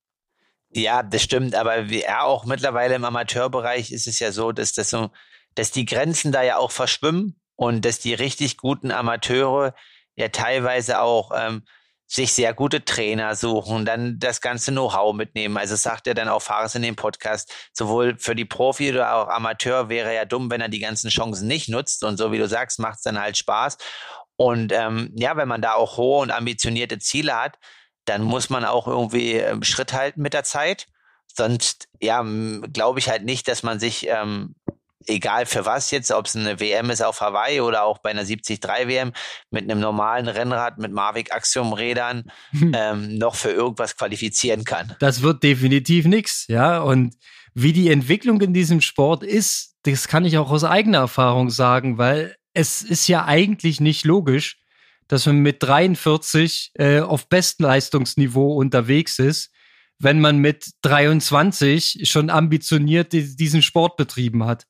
[0.71, 4.73] Ja, das stimmt, aber wie er auch mittlerweile im Amateurbereich ist es ja so, dass
[4.73, 5.11] das so,
[5.55, 9.75] dass die Grenzen da ja auch verschwimmen und dass die richtig guten Amateure
[10.17, 11.63] ja teilweise auch ähm,
[12.07, 15.57] sich sehr gute Trainer suchen, dann das ganze Know-how mitnehmen.
[15.57, 19.29] Also sagt er dann auch Fares in dem Podcast, sowohl für die Profi oder auch
[19.29, 22.05] Amateur wäre ja dumm, wenn er die ganzen Chancen nicht nutzt.
[22.05, 23.79] Und so wie du sagst, macht es dann halt Spaß.
[24.37, 27.59] Und ähm, ja, wenn man da auch hohe und ambitionierte Ziele hat,
[28.05, 30.87] dann muss man auch irgendwie ähm, Schritt halten mit der Zeit.
[31.27, 32.25] Sonst, ja,
[32.73, 34.55] glaube ich halt nicht, dass man sich ähm,
[35.07, 38.25] egal für was jetzt, ob es eine WM ist auf Hawaii oder auch bei einer
[38.25, 39.13] 73 WM
[39.51, 42.73] mit einem normalen Rennrad mit Mavic Axiom Rädern hm.
[42.77, 44.95] ähm, noch für irgendwas qualifizieren kann.
[45.01, 46.79] Das wird definitiv nichts, ja.
[46.79, 47.15] Und
[47.55, 51.97] wie die Entwicklung in diesem Sport ist, das kann ich auch aus eigener Erfahrung sagen,
[51.97, 54.59] weil es ist ja eigentlich nicht logisch,
[55.09, 59.53] dass man mit 43 äh, auf Bestleistungsniveau unterwegs ist,
[59.99, 64.67] wenn man mit 23 schon ambitioniert diesen Sport betrieben hat.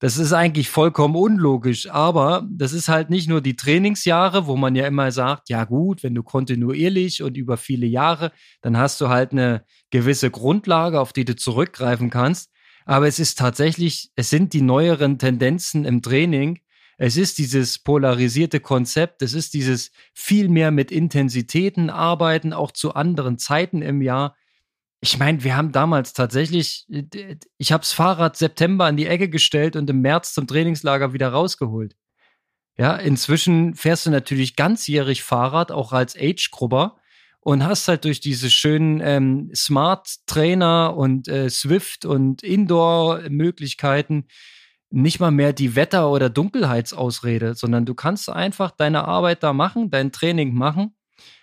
[0.00, 4.74] Das ist eigentlich vollkommen unlogisch, aber das ist halt nicht nur die Trainingsjahre, wo man
[4.74, 9.08] ja immer sagt, ja gut, wenn du kontinuierlich und über viele Jahre, dann hast du
[9.08, 12.50] halt eine gewisse Grundlage, auf die du zurückgreifen kannst.
[12.86, 16.60] Aber es ist tatsächlich, es sind die neueren Tendenzen im Training.
[17.02, 19.22] Es ist dieses polarisierte Konzept.
[19.22, 24.36] Es ist dieses viel mehr mit Intensitäten arbeiten, auch zu anderen Zeiten im Jahr
[25.00, 29.28] ich meine, wir haben damals tatsächlich, äh, ich habe das Fahrrad September an die Ecke
[29.28, 31.96] gestellt und im März zum Trainingslager wieder rausgeholt.
[32.78, 36.96] Ja, inzwischen fährst du natürlich ganzjährig Fahrrad, auch als Age-Grubber
[37.40, 44.26] und hast halt durch diese schönen ähm, Smart-Trainer und äh, Swift und Indoor-Möglichkeiten
[44.90, 49.90] nicht mal mehr die Wetter- oder Dunkelheitsausrede, sondern du kannst einfach deine Arbeit da machen,
[49.90, 50.96] dein Training machen.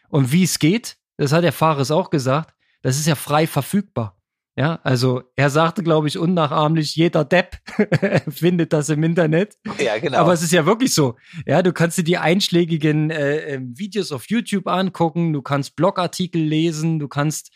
[0.10, 4.18] Und wie es geht, das hat der Fahrer auch gesagt, das ist ja frei verfügbar.
[4.58, 7.58] Ja, also er sagte, glaube ich, unnachahmlich, jeder Depp
[8.28, 9.56] findet das im Internet.
[9.78, 10.18] Ja, genau.
[10.18, 11.16] Aber es ist ja wirklich so.
[11.46, 16.42] Ja, du kannst dir die einschlägigen äh, ähm, Videos auf YouTube angucken, du kannst Blogartikel
[16.42, 17.52] lesen, du kannst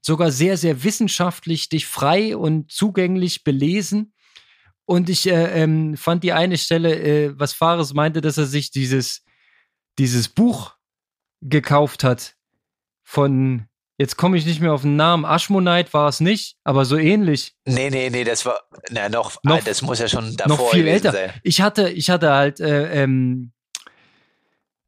[0.00, 4.13] sogar sehr, sehr wissenschaftlich dich frei und zugänglich belesen.
[4.86, 8.70] Und ich äh, ähm, fand die eine Stelle, äh, was Fares meinte, dass er sich
[8.70, 9.24] dieses,
[9.98, 10.74] dieses Buch
[11.40, 12.36] gekauft hat
[13.02, 15.24] von Jetzt komme ich nicht mehr auf den Namen.
[15.24, 17.54] Ashmonite war es nicht, aber so ähnlich.
[17.64, 18.60] Nee, nee, nee, das war
[18.90, 21.12] na, noch, noch das muss ja schon davor noch viel älter.
[21.12, 21.30] Sein.
[21.44, 23.52] Ich hatte, ich hatte halt äh, ähm,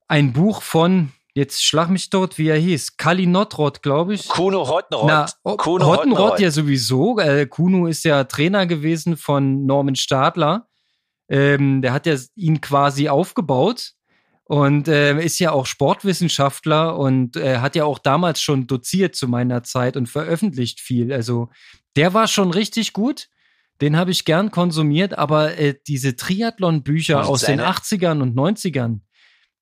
[0.08, 4.26] ein Buch von, jetzt schlag mich tot, wie er hieß, Kali Notrod, glaube ich.
[4.26, 5.06] Kuno Hottenrott.
[5.44, 7.18] Na, Kuno Hottenrott ja sowieso.
[7.18, 10.66] Äh, Kuno ist ja Trainer gewesen von Norman Stadler.
[11.28, 13.92] Ähm, der hat ja ihn quasi aufgebaut
[14.44, 19.28] und äh, ist ja auch Sportwissenschaftler und äh, hat ja auch damals schon doziert zu
[19.28, 21.12] meiner Zeit und veröffentlicht viel.
[21.12, 21.50] Also
[21.96, 23.28] der war schon richtig gut.
[23.82, 29.00] Den habe ich gern konsumiert, aber äh, diese Triathlon-Bücher aus den 80ern und 90ern,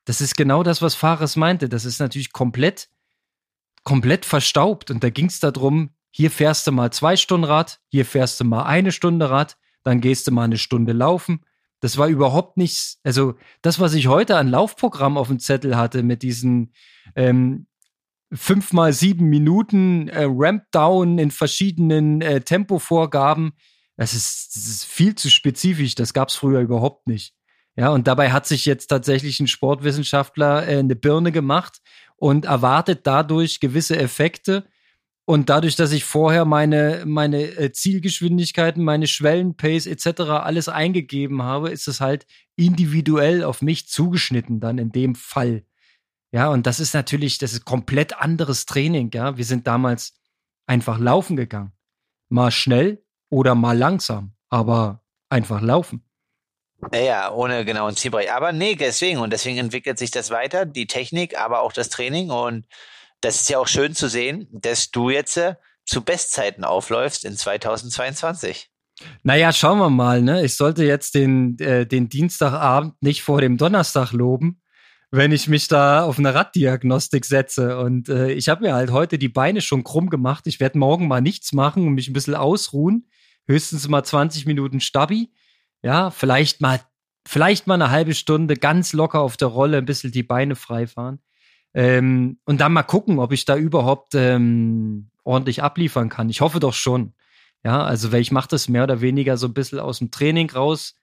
[0.05, 1.69] das ist genau das, was Fares meinte.
[1.69, 2.89] Das ist natürlich komplett,
[3.83, 4.91] komplett verstaubt.
[4.91, 8.45] Und da ging es darum, hier fährst du mal zwei Stunden Rad, hier fährst du
[8.45, 11.41] mal eine Stunde Rad, dann gehst du mal eine Stunde laufen
[11.85, 16.03] das war überhaupt nichts, also das, was ich heute an Laufprogramm auf dem Zettel hatte
[16.03, 16.73] mit diesen
[17.15, 17.67] ähm,
[18.33, 23.53] fünf mal sieben Minuten äh, Rampdown in verschiedenen äh, Tempovorgaben,
[23.99, 27.35] das ist, das ist viel zu spezifisch, das gab es früher überhaupt nicht.
[27.77, 31.81] Ja, und dabei hat sich jetzt tatsächlich ein Sportwissenschaftler äh, eine Birne gemacht
[32.17, 34.65] und erwartet dadurch gewisse Effekte,
[35.27, 40.21] und dadurch, dass ich vorher meine, meine äh, Zielgeschwindigkeiten, meine Schwellenpace etc.
[40.21, 45.65] alles eingegeben habe, ist es halt individuell auf mich zugeschnitten dann in dem Fall.
[46.31, 49.39] Ja, und das ist natürlich, das ist komplett anderes Training, ja.
[49.39, 50.15] Wir sind damals
[50.67, 51.73] einfach laufen gegangen.
[52.29, 56.05] Mal schnell oder mal langsam, aber einfach laufen.
[56.93, 58.33] Ja, ohne genauen Zielbereich.
[58.33, 59.19] Aber nee, deswegen.
[59.19, 62.31] Und deswegen entwickelt sich das weiter, die Technik, aber auch das Training.
[62.31, 62.67] Und
[63.21, 65.55] das ist ja auch schön zu sehen, dass du jetzt äh,
[65.87, 68.71] zu Bestzeiten aufläufst in 2022.
[69.23, 70.23] Naja, schauen wir mal.
[70.23, 70.45] Ne?
[70.45, 74.61] Ich sollte jetzt den, äh, den Dienstagabend nicht vor dem Donnerstag loben,
[75.11, 77.79] wenn ich mich da auf eine Raddiagnostik setze.
[77.79, 80.47] Und äh, ich habe mir halt heute die Beine schon krumm gemacht.
[80.47, 83.09] Ich werde morgen mal nichts machen und mich ein bisschen ausruhen.
[83.47, 85.31] Höchstens mal 20 Minuten Stabi.
[85.85, 86.81] Ja, vielleicht mal,
[87.27, 90.87] vielleicht mal eine halbe Stunde ganz locker auf der Rolle ein bisschen die Beine frei
[90.87, 91.21] fahren.
[91.75, 96.31] Ähm, und dann mal gucken, ob ich da überhaupt ähm, ordentlich abliefern kann.
[96.31, 97.13] Ich hoffe doch schon.
[97.65, 100.51] Ja, also weil ich mache das mehr oder weniger so ein bisschen aus dem Training
[100.51, 100.95] raus,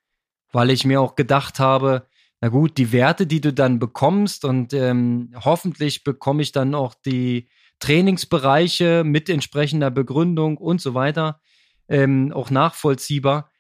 [0.51, 2.07] weil ich mir auch gedacht habe,
[2.39, 6.95] na gut, die Werte, die du dann bekommst und ähm, hoffentlich bekomme ich dann auch
[6.95, 11.39] die Trainingsbereiche mit entsprechender Begründung und so weiter
[11.87, 13.50] ähm, auch nachvollziehbar.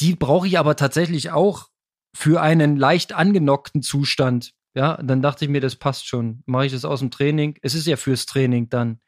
[0.00, 1.68] Die brauche ich aber tatsächlich auch
[2.14, 6.42] für einen leicht angenockten Zustand Ja, dann dachte ich mir, das passt schon.
[6.46, 7.58] Mache ich das aus dem Training?
[7.62, 9.00] Es ist ja fürs Training dann.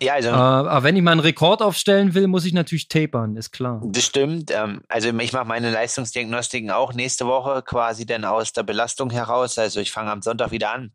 [0.00, 0.30] Ja, also.
[0.30, 3.82] Äh, aber wenn ich mal einen Rekord aufstellen will, muss ich natürlich tapern, ist klar.
[3.84, 4.50] Das stimmt.
[4.50, 9.58] Ähm, also ich mache meine Leistungsdiagnostiken auch nächste Woche quasi dann aus der Belastung heraus.
[9.58, 10.92] Also ich fange am Sonntag wieder an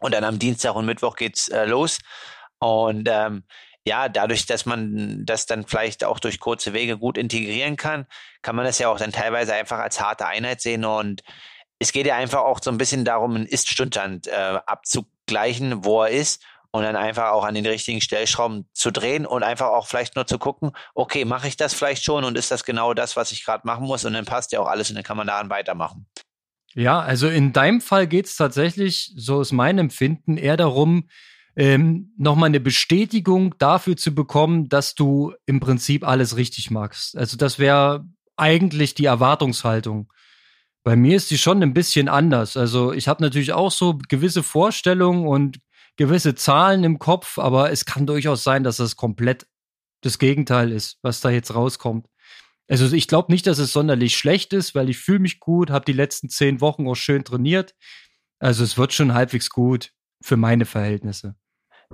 [0.00, 1.98] und dann am Dienstag und Mittwoch geht's äh, los.
[2.60, 3.44] Und ähm,
[3.88, 8.06] ja, dadurch, dass man das dann vielleicht auch durch kurze Wege gut integrieren kann,
[8.42, 10.84] kann man das ja auch dann teilweise einfach als harte Einheit sehen.
[10.84, 11.22] Und
[11.78, 16.10] es geht ja einfach auch so ein bisschen darum, einen Ist-Stundstand äh, abzugleichen, wo er
[16.10, 20.16] ist und dann einfach auch an den richtigen Stellschrauben zu drehen und einfach auch vielleicht
[20.16, 23.32] nur zu gucken, okay, mache ich das vielleicht schon und ist das genau das, was
[23.32, 25.48] ich gerade machen muss und dann passt ja auch alles und dann kann man daran
[25.48, 26.06] weitermachen.
[26.74, 31.08] Ja, also in deinem Fall geht es tatsächlich, so ist mein Empfinden, eher darum,
[31.58, 37.18] ähm, nochmal eine Bestätigung dafür zu bekommen, dass du im Prinzip alles richtig machst.
[37.18, 38.06] Also das wäre
[38.36, 40.12] eigentlich die Erwartungshaltung.
[40.84, 42.56] Bei mir ist die schon ein bisschen anders.
[42.56, 45.58] Also ich habe natürlich auch so gewisse Vorstellungen und
[45.96, 49.48] gewisse Zahlen im Kopf, aber es kann durchaus sein, dass das komplett
[50.02, 52.06] das Gegenteil ist, was da jetzt rauskommt.
[52.68, 55.84] Also ich glaube nicht, dass es sonderlich schlecht ist, weil ich fühle mich gut, habe
[55.84, 57.74] die letzten zehn Wochen auch schön trainiert.
[58.38, 59.90] Also es wird schon halbwegs gut
[60.22, 61.34] für meine Verhältnisse.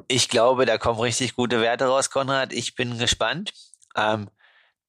[0.08, 2.52] Ich glaube, da kommen richtig gute Werte raus, Konrad.
[2.52, 3.52] Ich bin gespannt.
[3.96, 4.28] Ähm,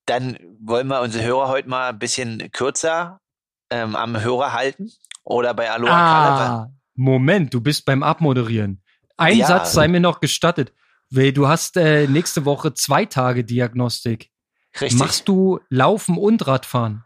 [0.06, 3.22] dann wollen wir unsere Hörer heute mal ein bisschen kürzer
[3.70, 4.92] ähm, am Hörer halten
[5.24, 8.84] oder bei Aloha ah, Moment, du bist beim Abmoderieren.
[9.18, 9.48] Ein ja.
[9.48, 10.74] Satz sei mir noch gestattet.
[11.10, 14.32] Du hast äh, nächste Woche zwei Tage Diagnostik.
[14.80, 15.00] Richtig.
[15.00, 17.06] Machst du Laufen und Radfahren?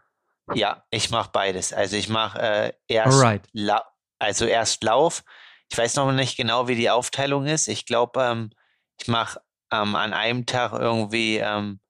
[0.54, 1.72] Ja, ich mache beides.
[1.72, 3.24] Also ich mache äh, erst,
[4.18, 5.22] also erst Lauf.
[5.70, 7.68] Ich weiß noch nicht genau, wie die Aufteilung ist.
[7.68, 8.50] Ich glaube, ähm,
[9.00, 9.40] ich mache
[9.72, 11.80] ähm, an einem Tag irgendwie ähm,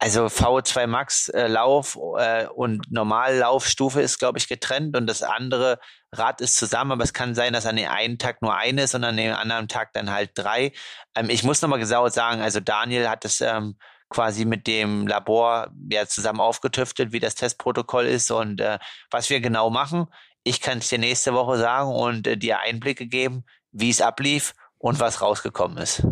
[0.00, 5.78] also VO2 Max äh, Lauf äh, und Normallaufstufe ist, glaube ich, getrennt und das andere
[6.10, 9.04] Rad ist zusammen, aber es kann sein, dass an dem einen Tag nur eines und
[9.04, 10.72] an dem anderen Tag dann halt drei.
[11.14, 13.76] Ähm, ich muss nochmal genau sagen, also Daniel hat es ähm,
[14.08, 18.78] quasi mit dem Labor ja zusammen aufgetüftelt, wie das Testprotokoll ist und äh,
[19.10, 20.06] was wir genau machen.
[20.42, 24.54] Ich kann es dir nächste Woche sagen und äh, dir Einblicke geben, wie es ablief
[24.78, 26.06] und was rausgekommen ist.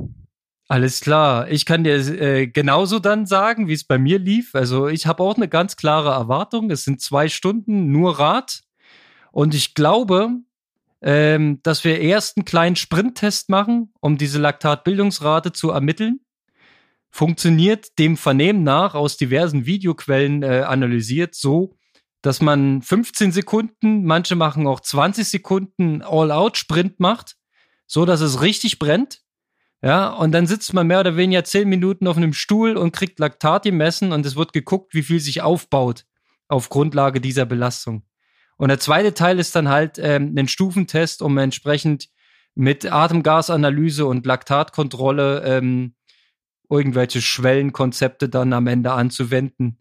[0.70, 1.50] Alles klar.
[1.50, 4.54] Ich kann dir äh, genauso dann sagen, wie es bei mir lief.
[4.54, 6.70] Also ich habe auch eine ganz klare Erwartung.
[6.70, 8.60] Es sind zwei Stunden nur Rad.
[9.32, 10.30] Und ich glaube,
[11.00, 16.20] ähm, dass wir erst einen kleinen Sprinttest machen, um diese Laktatbildungsrate zu ermitteln.
[17.10, 21.77] Funktioniert dem Vernehmen nach aus diversen Videoquellen äh, analysiert so,
[22.22, 27.36] dass man 15 Sekunden, manche machen auch 20 Sekunden All-Out-Sprint macht,
[27.86, 29.22] so dass es richtig brennt
[29.80, 33.20] ja, und dann sitzt man mehr oder weniger zehn Minuten auf einem Stuhl und kriegt
[33.20, 36.04] Laktat gemessen und es wird geguckt, wie viel sich aufbaut
[36.48, 38.02] auf Grundlage dieser Belastung.
[38.56, 42.08] Und der zweite Teil ist dann halt ähm, ein Stufentest, um entsprechend
[42.56, 45.94] mit Atemgasanalyse und Laktatkontrolle ähm,
[46.68, 49.78] irgendwelche Schwellenkonzepte dann am Ende anzuwenden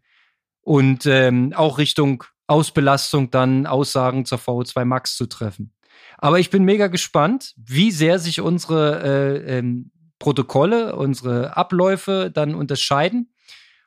[0.68, 5.72] und ähm, auch Richtung Ausbelastung dann Aussagen zur VO2 Max zu treffen.
[6.18, 12.54] Aber ich bin mega gespannt, wie sehr sich unsere äh, ähm, Protokolle, unsere Abläufe dann
[12.54, 13.32] unterscheiden.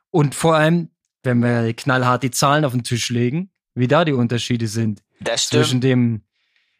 [0.08, 0.88] Und vor allem,
[1.22, 5.02] wenn wir knallhart die Zahlen auf den Tisch legen, wie da die Unterschiede sind.
[5.20, 5.64] Das stimmt.
[5.64, 6.22] Zwischen dem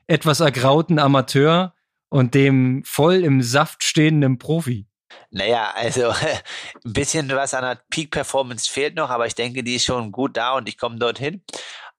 [0.07, 1.74] etwas ergrauten Amateur
[2.09, 4.86] und dem voll im Saft stehenden Profi.
[5.30, 6.11] Naja, also
[6.84, 10.36] ein bisschen was an der Peak-Performance fehlt noch, aber ich denke, die ist schon gut
[10.36, 11.42] da und ich komme dorthin.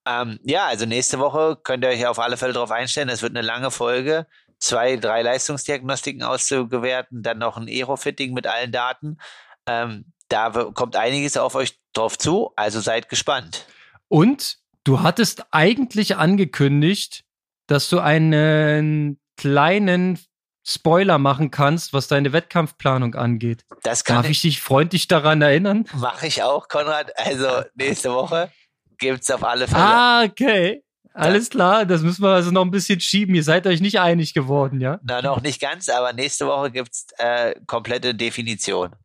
[0.05, 3.09] Ähm, ja, also nächste Woche könnt ihr euch auf alle Fälle darauf einstellen.
[3.09, 4.27] Es wird eine lange Folge.
[4.59, 9.17] Zwei, drei Leistungsdiagnostiken auszugewerten, dann noch ein Aerofitting mit allen Daten.
[9.65, 13.65] Ähm, da kommt einiges auf euch drauf zu, also seid gespannt.
[14.07, 17.23] Und du hattest eigentlich angekündigt,
[17.67, 20.19] dass du einen kleinen
[20.63, 23.65] Spoiler machen kannst, was deine Wettkampfplanung angeht.
[23.83, 25.85] Das kann Darf ich, ich dich freundlich daran erinnern?
[25.95, 27.11] Mache ich auch, Konrad.
[27.17, 28.51] Also nächste Woche
[28.99, 29.83] gibt's auf alle Fälle.
[29.83, 30.83] Ah, okay.
[31.13, 33.35] Alles klar, das müssen wir also noch ein bisschen schieben.
[33.35, 34.99] Ihr seid euch nicht einig geworden, ja?
[35.03, 38.95] Na, noch nicht ganz, aber nächste Woche gibt's äh, komplette Definition.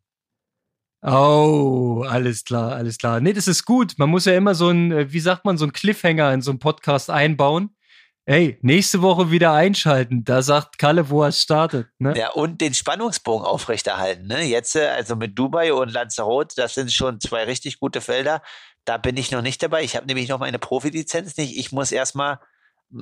[1.01, 3.19] Oh, alles klar, alles klar.
[3.19, 3.95] Nee, das ist gut.
[3.97, 6.51] Man muss ja immer so ein, äh, wie sagt man, so ein Cliffhanger in so
[6.51, 7.75] einen Podcast einbauen.
[8.29, 10.25] Ey, nächste Woche wieder einschalten.
[10.25, 11.87] Da sagt Kalle, wo er startet.
[11.97, 12.13] Ne?
[12.17, 14.27] Ja, und den Spannungsbogen aufrechterhalten.
[14.27, 14.43] Ne?
[14.43, 18.41] Jetzt, äh, also mit Dubai und Lanzarote, das sind schon zwei richtig gute Felder.
[18.83, 19.81] Da bin ich noch nicht dabei.
[19.81, 21.57] Ich habe nämlich noch meine Profilizenz nicht.
[21.57, 22.41] Ich muss erstmal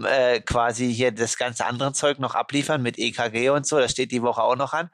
[0.04, 3.80] äh, quasi hier das ganze andere Zeug noch abliefern mit EKG und so.
[3.80, 4.92] Das steht die Woche auch noch an.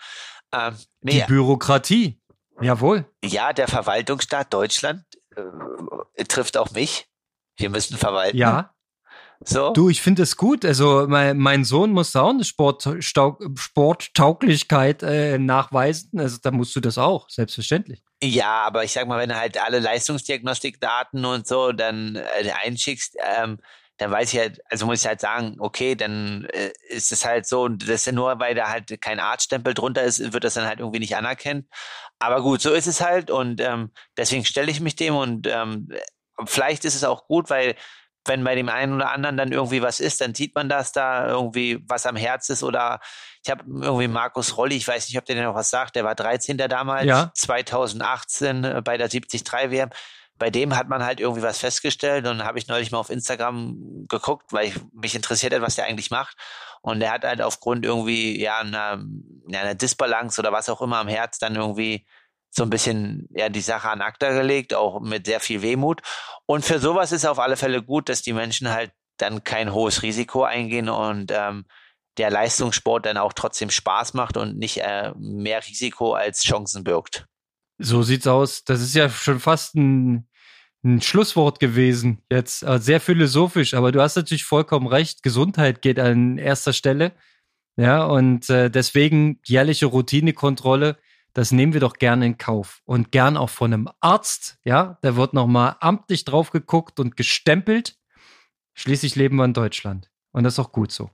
[0.53, 2.21] Ähm, nee, die Bürokratie.
[2.61, 3.03] Jawohl.
[3.21, 5.03] Ja, der Verwaltungsstaat Deutschland
[5.35, 7.09] äh, trifft auch mich.
[7.57, 8.37] Wir müssen verwalten.
[8.37, 8.73] Ja.
[9.43, 9.73] So.
[9.73, 10.65] Du, ich finde es gut.
[10.65, 16.19] Also mein, mein Sohn muss da auch eine Sport, Sporttauglichkeit äh, nachweisen.
[16.19, 18.01] Also da musst du das auch, selbstverständlich.
[18.23, 23.17] Ja, aber ich sag mal, wenn du halt alle Leistungsdiagnostikdaten und so dann äh, einschickst,
[23.37, 23.57] ähm,
[23.97, 27.47] dann weiß ich halt, also muss ich halt sagen, okay, dann äh, ist es halt
[27.47, 30.55] so, und das ist ja nur, weil da halt kein Arztstempel drunter ist, wird das
[30.55, 31.65] dann halt irgendwie nicht anerkannt.
[32.19, 35.89] Aber gut, so ist es halt und ähm, deswegen stelle ich mich dem und ähm,
[36.45, 37.75] vielleicht ist es auch gut, weil
[38.25, 41.27] wenn bei dem einen oder anderen dann irgendwie was ist, dann sieht man das da
[41.27, 42.99] irgendwie was am Herz ist oder
[43.43, 46.15] ich habe irgendwie Markus Rolli, ich weiß nicht, ob der noch was sagt, der war
[46.15, 46.57] 13.
[46.57, 47.31] damals, ja.
[47.33, 49.89] 2018 äh, bei der 73 WM.
[50.37, 54.07] Bei dem hat man halt irgendwie was festgestellt und habe ich neulich mal auf Instagram
[54.07, 56.35] geguckt, weil ich, mich interessiert hat, was der eigentlich macht.
[56.81, 59.03] Und der hat halt aufgrund irgendwie ja einer,
[59.53, 62.07] einer Disbalance oder was auch immer am Herz dann irgendwie
[62.51, 66.01] so ein bisschen ja die Sache an Akta gelegt, auch mit sehr viel Wehmut.
[66.45, 70.03] Und für sowas ist auf alle Fälle gut, dass die Menschen halt dann kein hohes
[70.03, 71.65] Risiko eingehen und ähm,
[72.17, 77.25] der Leistungssport dann auch trotzdem Spaß macht und nicht äh, mehr Risiko als Chancen birgt.
[77.77, 78.63] So sieht's aus.
[78.63, 80.27] Das ist ja schon fast ein,
[80.83, 82.63] ein Schlusswort gewesen jetzt.
[82.63, 85.23] Äh, sehr philosophisch, aber du hast natürlich vollkommen recht.
[85.23, 87.13] Gesundheit geht an erster Stelle.
[87.77, 90.97] Ja, und äh, deswegen jährliche Routinekontrolle
[91.33, 92.81] das nehmen wir doch gerne in Kauf.
[92.85, 97.97] Und gern auch von einem Arzt, ja, da wird nochmal amtlich drauf geguckt und gestempelt.
[98.73, 100.09] Schließlich leben wir in Deutschland.
[100.31, 101.09] Und das ist auch gut so.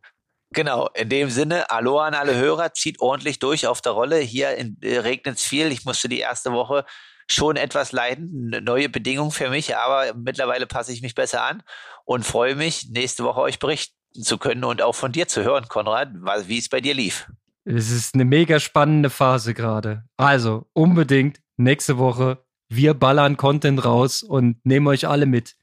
[0.51, 4.17] Genau, in dem Sinne, Hallo an alle Hörer, zieht ordentlich durch auf der Rolle.
[4.19, 5.71] Hier äh, regnet es viel.
[5.71, 6.85] Ich musste die erste Woche
[7.29, 8.49] schon etwas leiden.
[8.63, 11.63] Neue Bedingungen für mich, aber mittlerweile passe ich mich besser an
[12.05, 15.67] und freue mich, nächste Woche euch berichten zu können und auch von dir zu hören,
[15.67, 16.09] Konrad,
[16.47, 17.27] wie es bei dir lief.
[17.69, 20.05] Es ist eine mega spannende Phase gerade.
[20.15, 22.45] Also unbedingt nächste Woche.
[22.69, 25.57] Wir ballern Content raus und nehmen euch alle mit.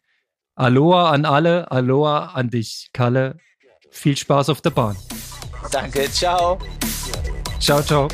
[0.54, 3.38] Aloha an alle, Aloha an dich, Kalle.
[3.90, 4.96] Viel Spaß auf der Bahn.
[5.72, 6.58] Danke, ciao.
[7.58, 8.08] Ciao, ciao.